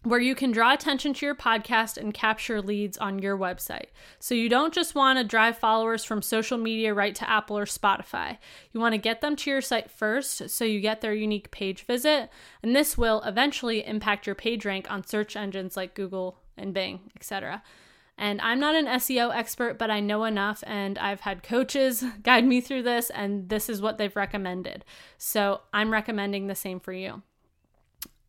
where 0.03 0.19
you 0.19 0.33
can 0.33 0.51
draw 0.51 0.73
attention 0.73 1.13
to 1.13 1.25
your 1.25 1.35
podcast 1.35 1.97
and 1.97 2.13
capture 2.13 2.61
leads 2.61 2.97
on 2.97 3.19
your 3.19 3.37
website. 3.37 3.87
So 4.19 4.33
you 4.33 4.47
don't 4.47 4.73
just 4.73 4.95
want 4.95 5.19
to 5.19 5.25
drive 5.25 5.57
followers 5.57 6.05
from 6.05 6.21
social 6.21 6.57
media 6.57 6.93
right 6.93 7.13
to 7.15 7.29
Apple 7.29 7.57
or 7.57 7.65
Spotify. 7.65 8.37
You 8.71 8.79
want 8.79 8.93
to 8.93 8.97
get 8.97 9.19
them 9.19 9.35
to 9.35 9.49
your 9.49 9.61
site 9.61 9.91
first 9.91 10.49
so 10.49 10.63
you 10.63 10.79
get 10.79 11.01
their 11.01 11.13
unique 11.13 11.51
page 11.51 11.83
visit, 11.83 12.29
and 12.63 12.73
this 12.73 12.97
will 12.97 13.21
eventually 13.23 13.85
impact 13.85 14.25
your 14.25 14.35
page 14.35 14.65
rank 14.65 14.89
on 14.89 15.05
search 15.05 15.35
engines 15.35 15.75
like 15.75 15.95
Google 15.95 16.39
and 16.57 16.73
Bing, 16.73 17.11
etc. 17.17 17.61
And 18.17 18.39
I'm 18.41 18.59
not 18.59 18.75
an 18.75 18.85
SEO 18.85 19.35
expert, 19.35 19.77
but 19.77 19.91
I 19.91 19.99
know 19.99 20.23
enough, 20.23 20.63
and 20.65 20.97
I've 20.97 21.21
had 21.21 21.43
coaches 21.43 22.03
guide 22.23 22.45
me 22.45 22.61
through 22.61 22.83
this, 22.83 23.09
and 23.09 23.49
this 23.49 23.67
is 23.67 23.81
what 23.81 23.97
they've 23.97 24.15
recommended. 24.15 24.85
So 25.17 25.61
I'm 25.73 25.91
recommending 25.91 26.47
the 26.47 26.55
same 26.55 26.79
for 26.79 26.93
you. 26.93 27.21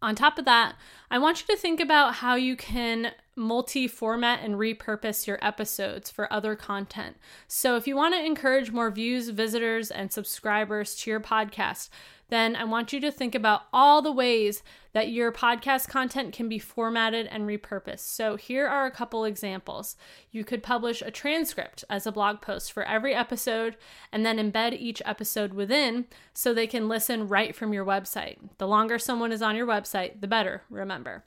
On 0.02 0.14
top 0.14 0.38
of 0.38 0.46
that, 0.46 0.76
I 1.10 1.18
want 1.18 1.40
you 1.40 1.54
to 1.54 1.60
think 1.60 1.78
about 1.78 2.16
how 2.16 2.34
you 2.34 2.56
can 2.56 3.12
multi 3.36 3.86
format 3.86 4.40
and 4.42 4.54
repurpose 4.54 5.26
your 5.26 5.38
episodes 5.42 6.10
for 6.10 6.32
other 6.32 6.56
content. 6.56 7.16
So, 7.46 7.76
if 7.76 7.86
you 7.86 7.96
want 7.96 8.14
to 8.14 8.24
encourage 8.24 8.70
more 8.70 8.90
views, 8.90 9.28
visitors, 9.28 9.90
and 9.90 10.10
subscribers 10.10 10.94
to 10.96 11.10
your 11.10 11.20
podcast, 11.20 11.90
then 12.30 12.56
I 12.56 12.64
want 12.64 12.92
you 12.92 13.00
to 13.00 13.12
think 13.12 13.34
about 13.34 13.62
all 13.72 14.02
the 14.02 14.12
ways 14.12 14.62
that 14.92 15.10
your 15.10 15.30
podcast 15.30 15.88
content 15.88 16.32
can 16.32 16.48
be 16.48 16.58
formatted 16.58 17.26
and 17.26 17.44
repurposed. 17.44 18.00
So, 18.00 18.36
here 18.36 18.66
are 18.66 18.86
a 18.86 18.90
couple 18.90 19.24
examples. 19.24 19.96
You 20.30 20.44
could 20.44 20.62
publish 20.62 21.02
a 21.02 21.10
transcript 21.10 21.84
as 21.90 22.06
a 22.06 22.12
blog 22.12 22.40
post 22.40 22.72
for 22.72 22.82
every 22.84 23.14
episode 23.14 23.76
and 24.12 24.24
then 24.24 24.38
embed 24.38 24.80
each 24.80 25.02
episode 25.04 25.52
within 25.52 26.06
so 26.32 26.52
they 26.52 26.66
can 26.66 26.88
listen 26.88 27.28
right 27.28 27.54
from 27.54 27.72
your 27.72 27.84
website. 27.84 28.38
The 28.58 28.66
longer 28.66 28.98
someone 28.98 29.32
is 29.32 29.42
on 29.42 29.56
your 29.56 29.66
website, 29.66 30.20
the 30.20 30.28
better, 30.28 30.62
remember. 30.70 31.24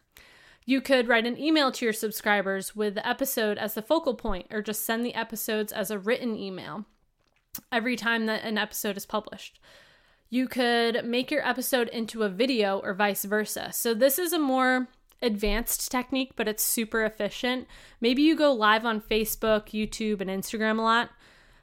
You 0.66 0.80
could 0.80 1.08
write 1.08 1.26
an 1.26 1.38
email 1.38 1.72
to 1.74 1.86
your 1.86 1.94
subscribers 1.94 2.76
with 2.76 2.96
the 2.96 3.08
episode 3.08 3.58
as 3.58 3.74
the 3.74 3.82
focal 3.82 4.14
point, 4.14 4.48
or 4.50 4.62
just 4.62 4.86
send 4.86 5.06
the 5.06 5.16
episodes 5.16 5.74
as 5.74 5.92
a 5.92 6.00
written 6.00 6.38
email 6.38 6.86
every 7.72 7.96
time 7.96 8.26
that 8.28 8.44
an 8.44 8.58
episode 8.58 8.98
is 8.98 9.06
published. 9.06 9.60
You 10.34 10.48
could 10.48 11.06
make 11.06 11.30
your 11.30 11.48
episode 11.48 11.90
into 11.90 12.24
a 12.24 12.28
video 12.28 12.80
or 12.80 12.96
vice 12.96 13.24
versa. 13.24 13.70
So, 13.72 13.94
this 13.94 14.18
is 14.18 14.34
a 14.34 14.40
more 14.40 14.88
advanced 15.22 15.92
technique, 15.92 16.32
but 16.36 16.48
it's 16.48 16.64
super 16.64 17.06
efficient. 17.06 17.68
Maybe 18.02 18.24
you 18.24 18.36
go 18.36 18.52
live 18.52 18.84
on 18.84 19.00
Facebook, 19.00 19.68
YouTube, 19.68 20.22
and 20.22 20.32
Instagram 20.32 20.80
a 20.80 20.82
lot. 20.82 21.12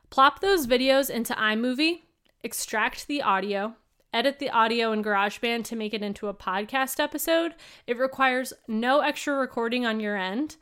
Plop 0.09 0.39
those 0.39 0.69
videos 0.69 1.11
into 1.11 1.35
iMovie, 1.35 2.03
extract 2.45 3.09
the 3.09 3.23
audio, 3.23 3.75
edit 4.15 4.39
the 4.39 4.51
audio 4.51 4.93
in 4.93 5.03
GarageBand 5.03 5.65
to 5.65 5.75
make 5.75 5.93
it 5.93 6.05
into 6.05 6.29
a 6.29 6.33
podcast 6.33 7.01
episode. 7.01 7.57
It 7.89 7.99
requires 7.99 8.53
no 8.69 9.01
extra 9.01 9.35
recording 9.35 9.85
on 9.85 9.99
your 9.99 10.17
end. 10.17 10.55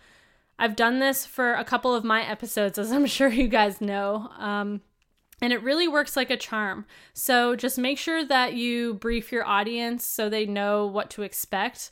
I've 0.58 0.76
done 0.76 0.98
this 0.98 1.26
for 1.26 1.52
a 1.52 1.62
couple 1.62 1.94
of 1.94 2.04
my 2.04 2.26
episodes, 2.26 2.78
as 2.78 2.90
I'm 2.90 3.04
sure 3.18 3.28
you 3.28 3.48
guys 3.48 3.82
know. 3.82 4.30
Um, 4.38 4.80
and 5.40 5.52
it 5.52 5.62
really 5.62 5.88
works 5.88 6.16
like 6.16 6.30
a 6.30 6.36
charm. 6.36 6.84
So 7.12 7.56
just 7.56 7.78
make 7.78 7.98
sure 7.98 8.24
that 8.24 8.54
you 8.54 8.94
brief 8.94 9.30
your 9.30 9.46
audience 9.46 10.04
so 10.04 10.28
they 10.28 10.46
know 10.46 10.86
what 10.86 11.10
to 11.10 11.22
expect. 11.22 11.90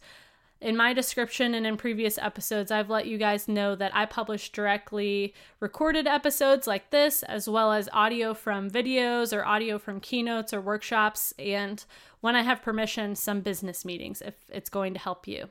In 0.59 0.75
my 0.75 0.95
description 0.95 1.55
and 1.55 1.67
in 1.67 1.77
previous 1.77 2.17
episodes, 2.17 2.71
I've 2.71 2.89
let 2.89 3.07
you 3.07 3.19
guys 3.19 3.47
know 3.47 3.77
that 3.77 3.95
I 3.95 4.07
publish 4.07 4.51
directly 4.53 5.35
recorded 5.61 6.07
episodes 6.07 6.67
like 6.67 6.91
this, 6.91 7.23
as 7.25 7.47
well 7.47 7.73
as 7.73 7.91
audio 7.93 8.33
from 8.33 8.71
videos 8.71 9.37
or 9.37 9.45
audio 9.45 9.79
from 9.79 10.01
keynotes 10.01 10.55
or 10.55 10.63
workshops, 10.63 11.35
and 11.39 11.85
when 12.23 12.35
I 12.35 12.43
have 12.43 12.63
permission, 12.63 13.15
some 13.17 13.43
business 13.43 13.85
meetings 13.85 14.23
if 14.23 14.35
it's 14.49 14.71
going 14.71 14.95
to 14.95 14.99
help 14.99 15.29
you. 15.29 15.49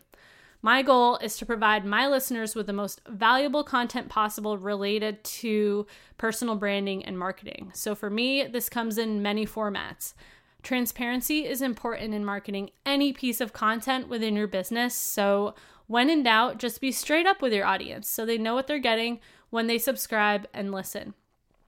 My 0.65 0.81
goal 0.81 1.17
is 1.17 1.37
to 1.37 1.45
provide 1.45 1.85
my 1.85 2.07
listeners 2.07 2.55
with 2.55 2.65
the 2.65 2.73
most 2.73 2.99
valuable 3.07 3.63
content 3.63 4.09
possible 4.09 4.57
related 4.57 5.23
to 5.23 5.85
personal 6.17 6.55
branding 6.55 7.05
and 7.05 7.19
marketing. 7.19 7.69
So 7.75 7.93
for 7.93 8.09
me, 8.09 8.47
this 8.47 8.67
comes 8.67 8.97
in 8.97 9.21
many 9.21 9.45
formats. 9.45 10.15
Transparency 10.63 11.45
is 11.45 11.61
important 11.61 12.15
in 12.15 12.25
marketing 12.25 12.71
any 12.83 13.13
piece 13.13 13.41
of 13.41 13.53
content 13.53 14.07
within 14.09 14.35
your 14.35 14.47
business. 14.47 14.95
So 14.95 15.53
when 15.85 16.09
in 16.09 16.23
doubt, 16.23 16.57
just 16.57 16.81
be 16.81 16.91
straight 16.91 17.27
up 17.27 17.43
with 17.43 17.53
your 17.53 17.67
audience 17.67 18.09
so 18.09 18.25
they 18.25 18.39
know 18.39 18.55
what 18.55 18.65
they're 18.65 18.79
getting 18.79 19.19
when 19.51 19.67
they 19.67 19.77
subscribe 19.77 20.47
and 20.51 20.71
listen. 20.71 21.13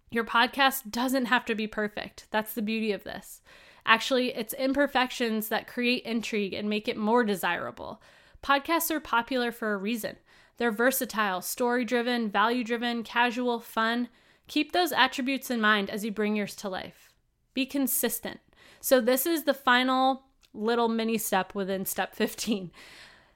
Your 0.09 0.23
podcast 0.23 0.89
doesn't 0.89 1.25
have 1.25 1.45
to 1.45 1.53
be 1.53 1.67
perfect. 1.67 2.25
That's 2.31 2.55
the 2.55 2.63
beauty 2.63 2.91
of 2.93 3.03
this. 3.03 3.43
Actually, 3.85 4.35
it's 4.35 4.55
imperfections 4.55 5.49
that 5.49 5.67
create 5.67 6.01
intrigue 6.01 6.55
and 6.55 6.67
make 6.67 6.87
it 6.87 6.97
more 6.97 7.23
desirable. 7.23 8.01
Podcasts 8.47 8.89
are 8.91 9.01
popular 9.01 9.51
for 9.51 9.73
a 9.73 9.77
reason. 9.77 10.15
They're 10.55 10.71
versatile, 10.71 11.41
story 11.41 11.83
driven, 11.83 12.29
value 12.29 12.63
driven, 12.63 13.03
casual, 13.03 13.59
fun. 13.59 14.07
Keep 14.47 14.71
those 14.71 14.93
attributes 14.93 15.51
in 15.51 15.59
mind 15.59 15.89
as 15.89 16.05
you 16.05 16.13
bring 16.13 16.37
yours 16.37 16.55
to 16.57 16.69
life. 16.69 17.11
Be 17.53 17.65
consistent. 17.65 18.39
So, 18.79 19.01
this 19.01 19.25
is 19.25 19.43
the 19.43 19.53
final 19.53 20.27
little 20.53 20.87
mini 20.87 21.17
step 21.17 21.53
within 21.55 21.83
step 21.83 22.15
15. 22.15 22.71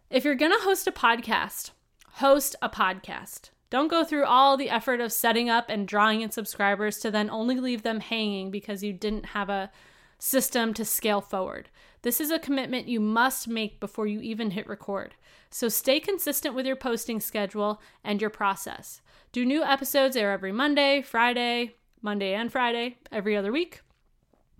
If 0.09 0.23
you're 0.23 0.33
going 0.33 0.53
to 0.53 0.63
host 0.63 0.87
a 0.87 0.93
podcast, 0.93 1.71
host 2.13 2.55
a 2.61 2.69
podcast. 2.69 3.49
Don't 3.69 3.89
go 3.89 4.05
through 4.05 4.23
all 4.23 4.55
the 4.55 4.69
effort 4.69 5.01
of 5.01 5.11
setting 5.11 5.49
up 5.49 5.65
and 5.67 5.89
drawing 5.89 6.21
in 6.21 6.31
subscribers 6.31 6.99
to 6.99 7.11
then 7.11 7.29
only 7.29 7.59
leave 7.59 7.83
them 7.83 7.99
hanging 7.99 8.49
because 8.49 8.81
you 8.81 8.93
didn't 8.93 9.25
have 9.25 9.49
a 9.49 9.71
system 10.21 10.71
to 10.71 10.85
scale 10.85 11.19
forward. 11.19 11.67
This 12.03 12.21
is 12.21 12.29
a 12.29 12.37
commitment 12.37 12.87
you 12.87 12.99
must 12.99 13.47
make 13.47 13.79
before 13.79 14.05
you 14.05 14.21
even 14.21 14.51
hit 14.51 14.67
record. 14.67 15.15
So 15.49 15.67
stay 15.67 15.99
consistent 15.99 16.53
with 16.53 16.67
your 16.67 16.75
posting 16.75 17.19
schedule 17.19 17.81
and 18.03 18.21
your 18.21 18.29
process. 18.29 19.01
Do 19.31 19.43
new 19.43 19.63
episodes 19.63 20.15
air 20.15 20.31
every 20.31 20.51
Monday, 20.51 21.01
Friday, 21.01 21.73
Monday 22.03 22.35
and 22.35 22.51
Friday, 22.51 22.99
every 23.11 23.35
other 23.35 23.51
week. 23.51 23.81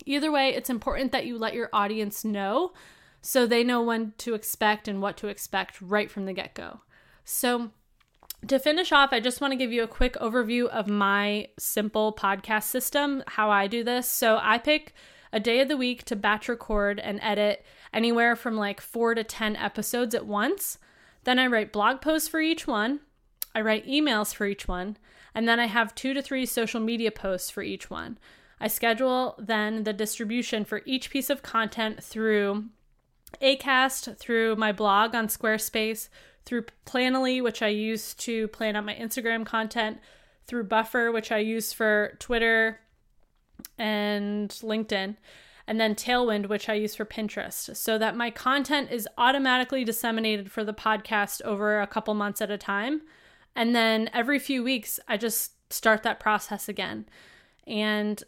Either 0.03 0.31
way, 0.31 0.49
it's 0.49 0.69
important 0.69 1.11
that 1.11 1.27
you 1.27 1.37
let 1.37 1.53
your 1.53 1.69
audience 1.71 2.25
know 2.25 2.73
so 3.21 3.45
they 3.45 3.63
know 3.63 3.83
when 3.83 4.13
to 4.17 4.33
expect 4.33 4.87
and 4.87 4.99
what 4.99 5.15
to 5.17 5.27
expect 5.27 5.79
right 5.79 6.09
from 6.09 6.25
the 6.25 6.33
get 6.33 6.55
go. 6.55 6.81
So, 7.23 7.69
to 8.47 8.57
finish 8.57 8.91
off, 8.91 9.13
I 9.13 9.19
just 9.19 9.41
want 9.41 9.51
to 9.51 9.57
give 9.57 9.71
you 9.71 9.83
a 9.83 9.87
quick 9.87 10.15
overview 10.15 10.65
of 10.65 10.87
my 10.87 11.49
simple 11.59 12.13
podcast 12.13 12.63
system, 12.63 13.23
how 13.27 13.51
I 13.51 13.67
do 13.67 13.83
this. 13.83 14.07
So, 14.07 14.39
I 14.41 14.57
pick 14.57 14.95
a 15.33 15.39
day 15.39 15.61
of 15.61 15.67
the 15.67 15.77
week 15.77 16.03
to 16.05 16.15
batch 16.15 16.49
record 16.49 16.99
and 16.99 17.19
edit 17.21 17.65
anywhere 17.93 18.35
from 18.35 18.55
like 18.55 18.81
four 18.81 19.15
to 19.15 19.23
10 19.23 19.55
episodes 19.55 20.13
at 20.15 20.25
once. 20.25 20.77
Then 21.23 21.39
I 21.39 21.47
write 21.47 21.71
blog 21.71 22.01
posts 22.01 22.27
for 22.27 22.39
each 22.39 22.67
one, 22.67 23.01
I 23.53 23.61
write 23.61 23.87
emails 23.87 24.33
for 24.33 24.45
each 24.45 24.67
one, 24.67 24.97
and 25.35 25.47
then 25.47 25.59
I 25.59 25.67
have 25.67 25.95
two 25.95 26.13
to 26.13 26.21
three 26.21 26.45
social 26.45 26.79
media 26.79 27.11
posts 27.11 27.49
for 27.49 27.61
each 27.61 27.89
one. 27.89 28.17
I 28.59 28.67
schedule 28.67 29.35
then 29.39 29.83
the 29.83 29.93
distribution 29.93 30.65
for 30.65 30.81
each 30.85 31.09
piece 31.09 31.29
of 31.29 31.41
content 31.41 32.03
through 32.03 32.65
Acast, 33.41 34.17
through 34.17 34.55
my 34.55 34.71
blog 34.71 35.15
on 35.15 35.27
Squarespace, 35.27 36.09
through 36.45 36.65
Planoly, 36.85 37.41
which 37.41 37.61
I 37.61 37.67
use 37.67 38.13
to 38.15 38.47
plan 38.49 38.75
out 38.75 38.85
my 38.85 38.95
Instagram 38.95 39.45
content, 39.45 39.99
through 40.45 40.65
Buffer, 40.65 41.11
which 41.11 41.31
I 41.31 41.37
use 41.37 41.71
for 41.73 42.17
Twitter 42.19 42.79
and 43.77 44.49
LinkedIn, 44.49 45.17
and 45.67 45.79
then 45.79 45.95
Tailwind, 45.95 46.47
which 46.47 46.69
I 46.69 46.73
use 46.73 46.95
for 46.95 47.05
Pinterest, 47.05 47.75
so 47.75 47.97
that 47.97 48.15
my 48.15 48.31
content 48.31 48.91
is 48.91 49.07
automatically 49.17 49.83
disseminated 49.83 50.51
for 50.51 50.63
the 50.63 50.73
podcast 50.73 51.41
over 51.43 51.79
a 51.79 51.87
couple 51.87 52.13
months 52.13 52.41
at 52.41 52.51
a 52.51 52.57
time. 52.57 53.01
And 53.55 53.75
then 53.75 54.09
every 54.13 54.39
few 54.39 54.63
weeks, 54.63 54.99
I 55.07 55.17
just 55.17 55.53
start 55.71 56.03
that 56.03 56.19
process 56.19 56.67
again. 56.67 57.05
And 57.67 58.23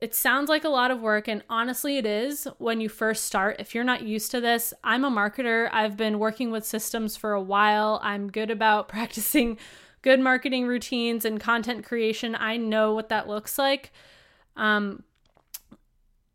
it 0.00 0.14
sounds 0.14 0.48
like 0.48 0.64
a 0.64 0.68
lot 0.68 0.92
of 0.92 1.00
work, 1.00 1.26
and 1.26 1.42
honestly, 1.50 1.98
it 1.98 2.06
is 2.06 2.46
when 2.58 2.80
you 2.80 2.88
first 2.88 3.24
start. 3.24 3.56
If 3.58 3.74
you're 3.74 3.82
not 3.82 4.02
used 4.02 4.30
to 4.30 4.40
this, 4.40 4.72
I'm 4.84 5.04
a 5.04 5.10
marketer. 5.10 5.68
I've 5.72 5.96
been 5.96 6.20
working 6.20 6.52
with 6.52 6.64
systems 6.64 7.16
for 7.16 7.32
a 7.32 7.42
while. 7.42 7.98
I'm 8.02 8.30
good 8.30 8.50
about 8.50 8.88
practicing 8.88 9.58
good 10.02 10.20
marketing 10.20 10.66
routines 10.66 11.24
and 11.24 11.40
content 11.40 11.84
creation. 11.84 12.36
I 12.38 12.56
know 12.56 12.94
what 12.94 13.08
that 13.08 13.26
looks 13.26 13.58
like. 13.58 13.92
Um, 14.58 15.04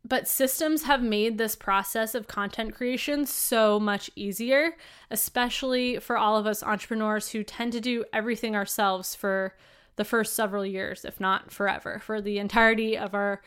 but 0.06 0.28
systems 0.28 0.82
have 0.82 1.02
made 1.02 1.38
this 1.38 1.56
process 1.56 2.14
of 2.14 2.26
content 2.26 2.74
creation 2.74 3.24
so 3.24 3.80
much 3.80 4.10
easier, 4.16 4.76
especially 5.10 5.98
for 5.98 6.18
all 6.18 6.36
of 6.36 6.46
us 6.46 6.62
entrepreneurs 6.62 7.30
who 7.30 7.42
tend 7.42 7.72
to 7.72 7.80
do 7.80 8.04
everything 8.12 8.54
ourselves 8.54 9.14
for 9.14 9.54
the 9.96 10.04
first 10.04 10.34
several 10.34 10.66
years, 10.66 11.04
if 11.04 11.20
not 11.20 11.50
forever, 11.50 12.00
for 12.00 12.20
the 12.20 12.38
entirety 12.38 12.98
of 12.98 13.14
our 13.14 13.40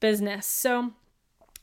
business. 0.00 0.46
So, 0.46 0.92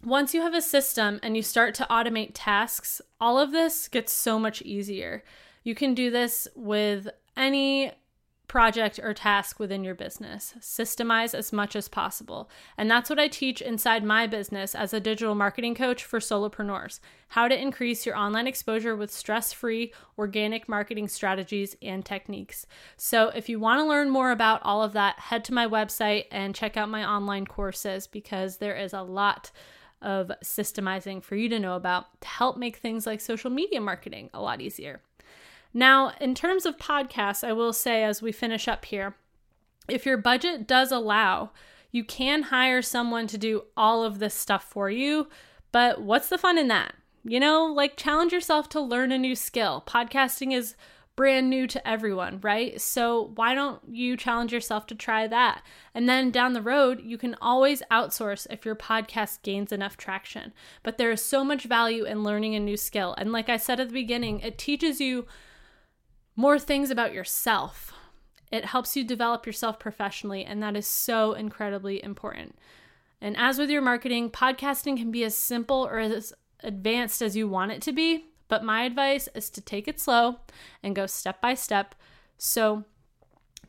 once 0.04 0.34
you 0.34 0.42
have 0.42 0.54
a 0.54 0.62
system 0.62 1.20
and 1.22 1.36
you 1.36 1.44
start 1.44 1.76
to 1.76 1.88
automate 1.90 2.32
tasks, 2.34 3.02
all 3.20 3.38
of 3.38 3.52
this 3.52 3.88
gets 3.88 4.14
so 4.14 4.40
much 4.40 4.62
easier. 4.62 5.24
You 5.64 5.76
can 5.76 5.94
do 5.94 6.10
this 6.10 6.48
with 6.56 7.08
any 7.36 7.92
project 8.52 9.00
or 9.02 9.14
task 9.14 9.62
within 9.62 9.82
your 9.82 9.96
business. 9.96 10.56
Systemize 10.60 11.34
as 11.34 11.54
much 11.54 11.74
as 11.74 11.88
possible. 11.88 12.50
And 12.78 12.92
that's 12.92 13.10
what 13.10 13.18
I 13.18 13.30
teach 13.30 13.62
inside 13.62 14.04
my 14.04 14.28
business 14.28 14.76
as 14.76 14.94
a 14.94 15.00
digital 15.00 15.36
marketing 15.36 15.74
coach 15.74 16.04
for 16.04 16.20
solopreneurs 16.20 17.00
how 17.30 17.48
to 17.48 17.58
increase 17.58 18.06
your 18.06 18.18
online 18.18 18.46
exposure 18.46 18.94
with 18.94 19.10
stress 19.10 19.54
free, 19.54 19.94
organic 20.18 20.68
marketing 20.68 21.08
strategies 21.08 21.78
and 21.82 22.04
techniques. 22.04 22.66
So, 22.98 23.30
if 23.30 23.48
you 23.48 23.58
want 23.58 23.80
to 23.80 23.86
learn 23.86 24.10
more 24.10 24.32
about 24.32 24.62
all 24.64 24.84
of 24.84 24.92
that, 24.94 25.18
head 25.18 25.46
to 25.46 25.54
my 25.54 25.66
website 25.66 26.26
and 26.30 26.54
check 26.54 26.76
out 26.76 26.90
my 26.90 27.10
online 27.10 27.46
courses 27.46 28.06
because 28.06 28.58
there 28.58 28.76
is 28.76 28.92
a 28.92 29.02
lot 29.02 29.50
of 30.02 30.30
systemizing 30.44 31.24
for 31.24 31.38
you 31.38 31.48
to 31.48 31.58
know 31.58 31.78
about 31.78 32.20
to 32.20 32.28
help 32.28 32.58
make 32.58 32.76
things 32.76 33.06
like 33.06 33.22
social 33.22 33.50
media 33.50 33.80
marketing 33.80 34.30
a 34.34 34.42
lot 34.42 34.60
easier. 34.60 35.00
Now, 35.74 36.12
in 36.20 36.36
terms 36.36 36.66
of 36.66 36.78
podcasts, 36.78 37.44
I 37.44 37.54
will 37.54 37.74
say 37.74 38.04
as 38.04 38.22
we 38.22 38.32
finish 38.32 38.68
up 38.68 38.86
here, 38.86 39.16
if 39.88 40.06
your 40.06 40.18
budget 40.18 40.68
does 40.68 40.92
allow, 40.92 41.52
you 41.92 42.04
can 42.04 42.44
hire 42.44 42.82
someone 42.82 43.28
to 43.28 43.38
do 43.38 43.64
all 43.76 44.04
of 44.04 44.20
this 44.20 44.34
stuff 44.34 44.64
for 44.64 44.90
you. 44.90 45.28
But 45.72 46.02
what's 46.02 46.30
the 46.30 46.38
fun 46.38 46.58
in 46.58 46.68
that? 46.70 46.96
You 47.24 47.40
know, 47.40 47.66
like 47.66 47.98
challenge 47.98 48.34
yourself 48.34 48.70
to 48.70 48.82
learn 48.82 49.12
a 49.12 49.18
new 49.18 49.36
skill. 49.36 49.84
Podcasting 49.86 50.54
is 50.54 50.76
brand 51.16 51.50
new 51.50 51.68
to 51.68 51.88
everyone, 51.88 52.40
right? 52.42 52.80
So 52.82 53.32
why 53.36 53.54
don't 53.54 53.82
you 53.88 54.18
challenge 54.18 54.52
yourself 54.52 54.88
to 54.88 54.96
try 54.96 55.28
that? 55.28 55.62
And 55.94 56.10
then 56.10 56.32
down 56.32 56.54
the 56.54 56.62
road, 56.62 57.02
you 57.04 57.18
can 57.18 57.36
always 57.42 57.84
outsource 57.92 58.48
if 58.50 58.66
your 58.66 58.76
podcast 58.76 59.44
gains 59.44 59.72
enough 59.72 59.98
traction. 59.98 60.54
But 60.84 60.98
there 60.98 61.12
is 61.12 61.22
so 61.22 61.44
much 61.44 61.66
value 61.66 62.06
in 62.06 62.24
learning 62.24 62.56
a 62.56 62.60
new 62.60 62.78
skill. 62.78 63.14
And 63.18 63.32
like 63.32 63.50
I 63.50 63.58
said 63.58 63.80
at 63.80 63.90
the 63.90 63.94
beginning, 63.94 64.40
it 64.40 64.58
teaches 64.58 65.00
you 65.00 65.28
more 66.42 66.58
things 66.58 66.90
about 66.90 67.14
yourself. 67.14 67.94
It 68.52 68.66
helps 68.66 68.98
you 68.98 69.04
develop 69.04 69.46
yourself 69.46 69.80
professionally, 69.80 70.44
and 70.44 70.62
that 70.64 70.76
is 70.76 70.88
so 70.88 71.34
incredibly 71.34 72.04
important. 72.04 72.56
And 73.22 73.38
as 73.38 73.60
with 73.60 73.70
your 73.70 73.84
marketing, 73.84 74.32
podcasting 74.32 74.98
can 74.98 75.12
be 75.12 75.24
as 75.24 75.36
simple 75.36 75.86
or 75.86 76.00
as 76.00 76.34
advanced 76.64 77.22
as 77.22 77.36
you 77.36 77.48
want 77.48 77.72
it 77.72 77.82
to 77.84 77.92
be, 77.92 78.26
but 78.48 78.64
my 78.64 78.84
advice 78.84 79.30
is 79.36 79.52
to 79.52 79.62
take 79.62 79.88
it 79.88 80.00
slow 80.00 80.40
and 80.82 80.96
go 80.96 81.06
step 81.06 81.40
by 81.42 81.54
step. 81.54 81.94
So, 82.40 82.86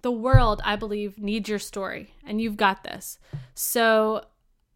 the 0.00 0.10
world, 0.10 0.62
I 0.64 0.74
believe, 0.76 1.18
needs 1.18 1.50
your 1.50 1.58
story, 1.58 2.14
and 2.26 2.40
you've 2.40 2.56
got 2.56 2.84
this. 2.84 3.18
So, 3.54 4.24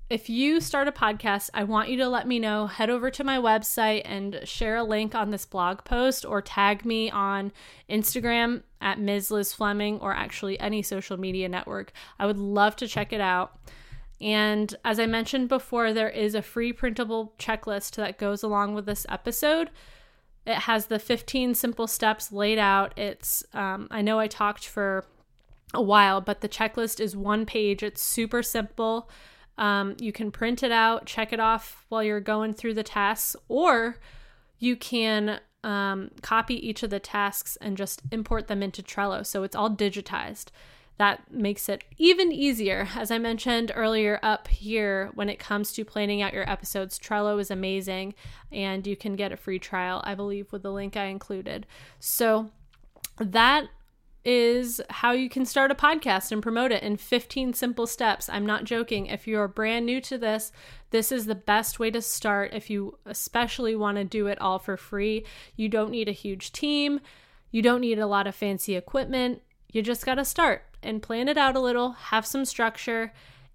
if 0.09 0.31
you 0.31 0.61
start 0.61 0.87
a 0.87 0.93
podcast, 0.93 1.51
I 1.53 1.65
want 1.65 1.89
you 1.89 1.97
to 1.99 2.09
let 2.09 2.29
me 2.29 2.39
know. 2.39 2.69
Head 2.69 2.91
over 2.91 3.11
to 3.11 3.25
my 3.25 3.39
website 3.39 4.03
and 4.05 4.41
share 4.45 4.77
a 4.77 4.85
link 4.85 5.17
on 5.17 5.31
this 5.31 5.45
blog 5.45 5.83
post 5.85 6.25
or 6.25 6.41
tag 6.41 6.85
me 6.85 7.11
on 7.11 7.53
Instagram 7.91 8.63
at 8.81 9.01
Ms. 9.01 9.33
Liz 9.33 9.53
Fleming 9.53 9.99
or 9.99 10.15
actually 10.15 10.61
any 10.61 10.81
social 10.81 11.17
media 11.17 11.49
network. 11.49 11.93
I 12.21 12.27
would 12.27 12.39
love 12.39 12.77
to 12.77 12.87
check 12.87 13.13
it 13.13 13.21
out. 13.21 13.59
And 14.21 14.75
as 14.85 15.01
I 15.01 15.07
mentioned 15.07 15.49
before, 15.49 15.93
there 15.93 16.09
is 16.09 16.37
a 16.37 16.43
free 16.43 16.73
printable 16.73 17.35
checklist 17.39 17.97
that 17.97 18.17
goes 18.17 18.45
along 18.45 18.75
with 18.75 18.87
this 18.87 19.07
episode. 19.09 19.71
It 20.47 20.55
has 20.55 20.87
the 20.87 21.01
15 21.01 21.57
simple 21.57 21.89
steps 21.89 22.31
laid 22.31 22.59
out. 22.59 22.97
It's, 22.97 23.45
um, 23.53 23.89
I 23.91 24.03
know 24.03 24.21
I 24.21 24.29
talked 24.29 24.69
for 24.69 25.05
a 25.75 25.83
while, 25.83 26.21
but 26.21 26.43
the 26.43 26.49
checklist 26.49 27.01
is 27.01 27.17
one 27.17 27.45
page. 27.45 27.83
It's 27.83 28.01
super 28.01 28.45
simple. 28.45 29.11
Um, 29.59 29.97
you 30.01 30.13
can 30.13 30.31
print 30.31 30.63
it 30.63 30.73
out, 30.73 31.07
check 31.07 31.33
it 31.33 31.41
off 31.41 31.87
while 31.89 32.03
you're 32.03 32.21
going 32.21 32.55
through 32.55 32.75
the 32.75 32.83
tasks, 32.83 33.37
or 33.49 33.97
you 34.59 34.77
can 34.77 35.41
um, 35.65 36.11
copy 36.23 36.55
each 36.67 36.83
of 36.83 36.91
the 36.91 37.01
tasks 37.01 37.57
and 37.61 37.77
just 37.77 38.03
import 38.13 38.49
them 38.49 38.63
into 38.63 38.83
Trello. 38.83 39.25
So 39.25 39.43
it's 39.43 39.57
all 39.57 39.71
digitized. 39.71 40.47
That 40.99 41.31
makes 41.31 41.69
it 41.69 41.85
even 41.99 42.33
easier. 42.33 42.89
As 42.95 43.11
I 43.11 43.19
mentioned 43.19 43.71
earlier 43.75 44.19
up 44.23 44.49
here, 44.49 45.11
when 45.15 45.29
it 45.29 45.39
comes 45.39 45.73
to 45.73 45.85
planning 45.85 46.23
out 46.23 46.33
your 46.33 46.49
episodes, 46.49 46.99
Trello 46.99 47.39
is 47.39 47.51
amazing 47.51 48.15
and 48.51 48.87
you 48.87 48.97
can 48.97 49.15
get 49.15 49.33
a 49.33 49.37
free 49.37 49.59
trial, 49.59 50.01
I 50.05 50.15
believe, 50.15 50.53
with 50.53 50.63
the 50.63 50.73
link 50.73 50.97
I 50.97 51.07
included. 51.07 51.67
So 51.99 52.51
that 53.19 53.69
is 54.27 54.81
how 54.91 55.13
you 55.13 55.31
can 55.31 55.47
start 55.47 55.71
a 55.71 55.75
podcast 55.75 56.33
and 56.33 56.43
promote 56.43 56.73
it 56.73 56.83
in 56.83 56.97
15 56.97 57.55
simple 57.55 57.87
steps. 57.87 58.29
I'm 58.29 58.45
not 58.45 58.65
joking. 58.65 59.07
If 59.07 59.29
you're 59.29 59.47
brand 59.47 59.87
new 59.87 60.01
to 60.01 60.19
this, 60.19 60.51
this 60.91 61.13
is 61.13 61.27
the 61.27 61.37
best 61.37 61.79
way 61.79 61.93
to 61.93 62.03
start 62.03 62.53
if 62.53 62.69
you 62.69 62.99
especially 63.07 63.77
want 63.77 63.99
to 63.99 64.05
do 64.05 64.27
it 64.27 64.41
all 64.41 64.59
for 64.59 64.77
free. 64.77 65.25
You 65.55 65.69
don't 65.69 65.93
need 65.93 66.09
a 66.09 66.13
huge 66.13 66.51
team, 66.51 67.01
you 67.53 67.63
don't 67.63 67.81
need 67.81 68.01
a 68.01 68.07
lot 68.07 68.27
of 68.27 68.35
fancy 68.35 68.75
equipment. 68.75 69.43
You 69.71 69.81
just 69.81 70.05
got 70.05 70.17
to 70.17 70.25
start 70.25 70.65
and 70.83 71.03
plan 71.03 71.29
it 71.29 71.39
out 71.39 71.55
a 71.55 71.61
little, 71.61 71.93
have 71.93 72.27
some 72.27 72.45
structure, 72.45 73.13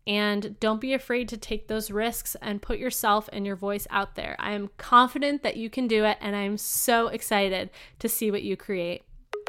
and 0.07 0.57
don't 0.61 0.79
be 0.79 0.93
afraid 0.93 1.27
to 1.29 1.37
take 1.37 1.67
those 1.67 1.91
risks 1.91 2.35
and 2.41 2.61
put 2.61 2.79
yourself 2.79 3.29
and 3.33 3.45
your 3.45 3.57
voice 3.57 3.87
out 3.89 4.15
there. 4.15 4.37
I 4.39 4.51
am 4.51 4.69
confident 4.77 5.43
that 5.43 5.57
you 5.57 5.69
can 5.69 5.87
do 5.87 6.05
it, 6.05 6.17
and 6.21 6.35
I'm 6.35 6.57
so 6.57 7.07
excited 7.07 7.69
to 7.99 8.07
see 8.07 8.31
what 8.31 8.43
you 8.43 8.55
create. 8.55 9.03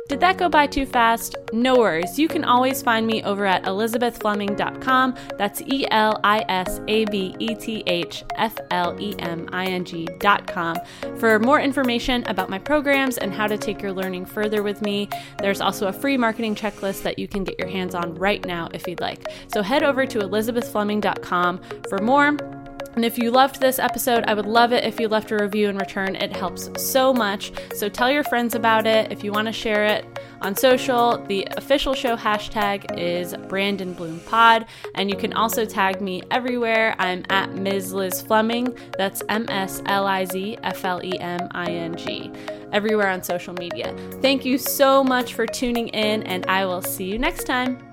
Did 0.08 0.20
that 0.20 0.36
go 0.36 0.48
by 0.48 0.66
too 0.66 0.84
fast? 0.84 1.36
No 1.52 1.76
worries. 1.76 2.18
You 2.18 2.28
can 2.28 2.44
always 2.44 2.82
find 2.82 3.06
me 3.06 3.22
over 3.22 3.46
at 3.46 3.62
elisabethfleming.com. 3.64 5.14
That's 5.38 5.62
E 5.62 5.86
L 5.90 6.20
I 6.24 6.44
S 6.48 6.80
A 6.88 7.04
B 7.06 7.34
E 7.38 7.54
T 7.54 7.82
H 7.86 8.24
F 8.36 8.58
L 8.70 9.00
E 9.00 9.14
M 9.18 9.48
I 9.52 9.66
N 9.66 9.84
G.com 9.84 10.76
for 11.18 11.38
more 11.38 11.60
information 11.60 12.24
about 12.24 12.50
my 12.50 12.58
programs 12.58 13.16
and 13.18 13.32
how 13.32 13.46
to 13.46 13.56
take 13.56 13.80
your 13.80 13.92
learning 13.92 14.26
further 14.26 14.62
with 14.62 14.82
me. 14.82 15.08
There's 15.38 15.60
also 15.60 15.88
a 15.88 15.92
free 15.92 16.16
marketing 16.16 16.56
checklist 16.56 17.02
that 17.02 17.18
you 17.18 17.28
can 17.28 17.44
get 17.44 17.58
your 17.58 17.68
hands 17.68 17.94
on 17.94 18.14
right 18.16 18.44
now 18.44 18.68
if 18.74 18.86
you'd 18.86 19.00
like. 19.00 19.24
So 19.52 19.62
head 19.62 19.82
over 19.82 20.04
to 20.04 20.18
elisabethfleming.com 20.18 21.60
for 21.88 21.98
more. 21.98 22.36
And 22.94 23.04
if 23.04 23.18
you 23.18 23.30
loved 23.30 23.60
this 23.60 23.78
episode, 23.78 24.24
I 24.26 24.34
would 24.34 24.46
love 24.46 24.72
it 24.72 24.84
if 24.84 25.00
you 25.00 25.08
left 25.08 25.30
a 25.30 25.36
review 25.36 25.68
in 25.68 25.78
return. 25.78 26.14
It 26.14 26.34
helps 26.34 26.70
so 26.76 27.12
much. 27.12 27.52
So 27.74 27.88
tell 27.88 28.10
your 28.10 28.24
friends 28.24 28.54
about 28.54 28.86
it. 28.86 29.10
If 29.10 29.24
you 29.24 29.32
want 29.32 29.46
to 29.46 29.52
share 29.52 29.84
it 29.84 30.04
on 30.42 30.54
social, 30.54 31.18
the 31.26 31.46
official 31.56 31.94
show 31.94 32.16
hashtag 32.16 32.98
is 32.98 33.34
Brandon 33.48 33.94
Bloom 33.94 34.20
Pod. 34.20 34.66
And 34.94 35.10
you 35.10 35.16
can 35.16 35.32
also 35.32 35.64
tag 35.64 36.00
me 36.00 36.22
everywhere. 36.30 36.94
I'm 36.98 37.24
at 37.30 37.54
Ms. 37.54 37.92
Liz 37.92 38.20
Fleming. 38.20 38.76
That's 38.98 39.22
M 39.28 39.46
S 39.48 39.82
L 39.86 40.06
I 40.06 40.24
Z 40.24 40.58
F 40.62 40.84
L 40.84 41.02
E 41.02 41.18
M 41.18 41.48
I 41.52 41.70
N 41.70 41.96
G. 41.96 42.30
Everywhere 42.72 43.08
on 43.08 43.22
social 43.22 43.54
media. 43.54 43.94
Thank 44.20 44.44
you 44.44 44.58
so 44.58 45.04
much 45.04 45.34
for 45.34 45.46
tuning 45.46 45.88
in, 45.88 46.22
and 46.22 46.46
I 46.46 46.64
will 46.64 46.82
see 46.82 47.04
you 47.04 47.18
next 47.18 47.44
time. 47.44 47.91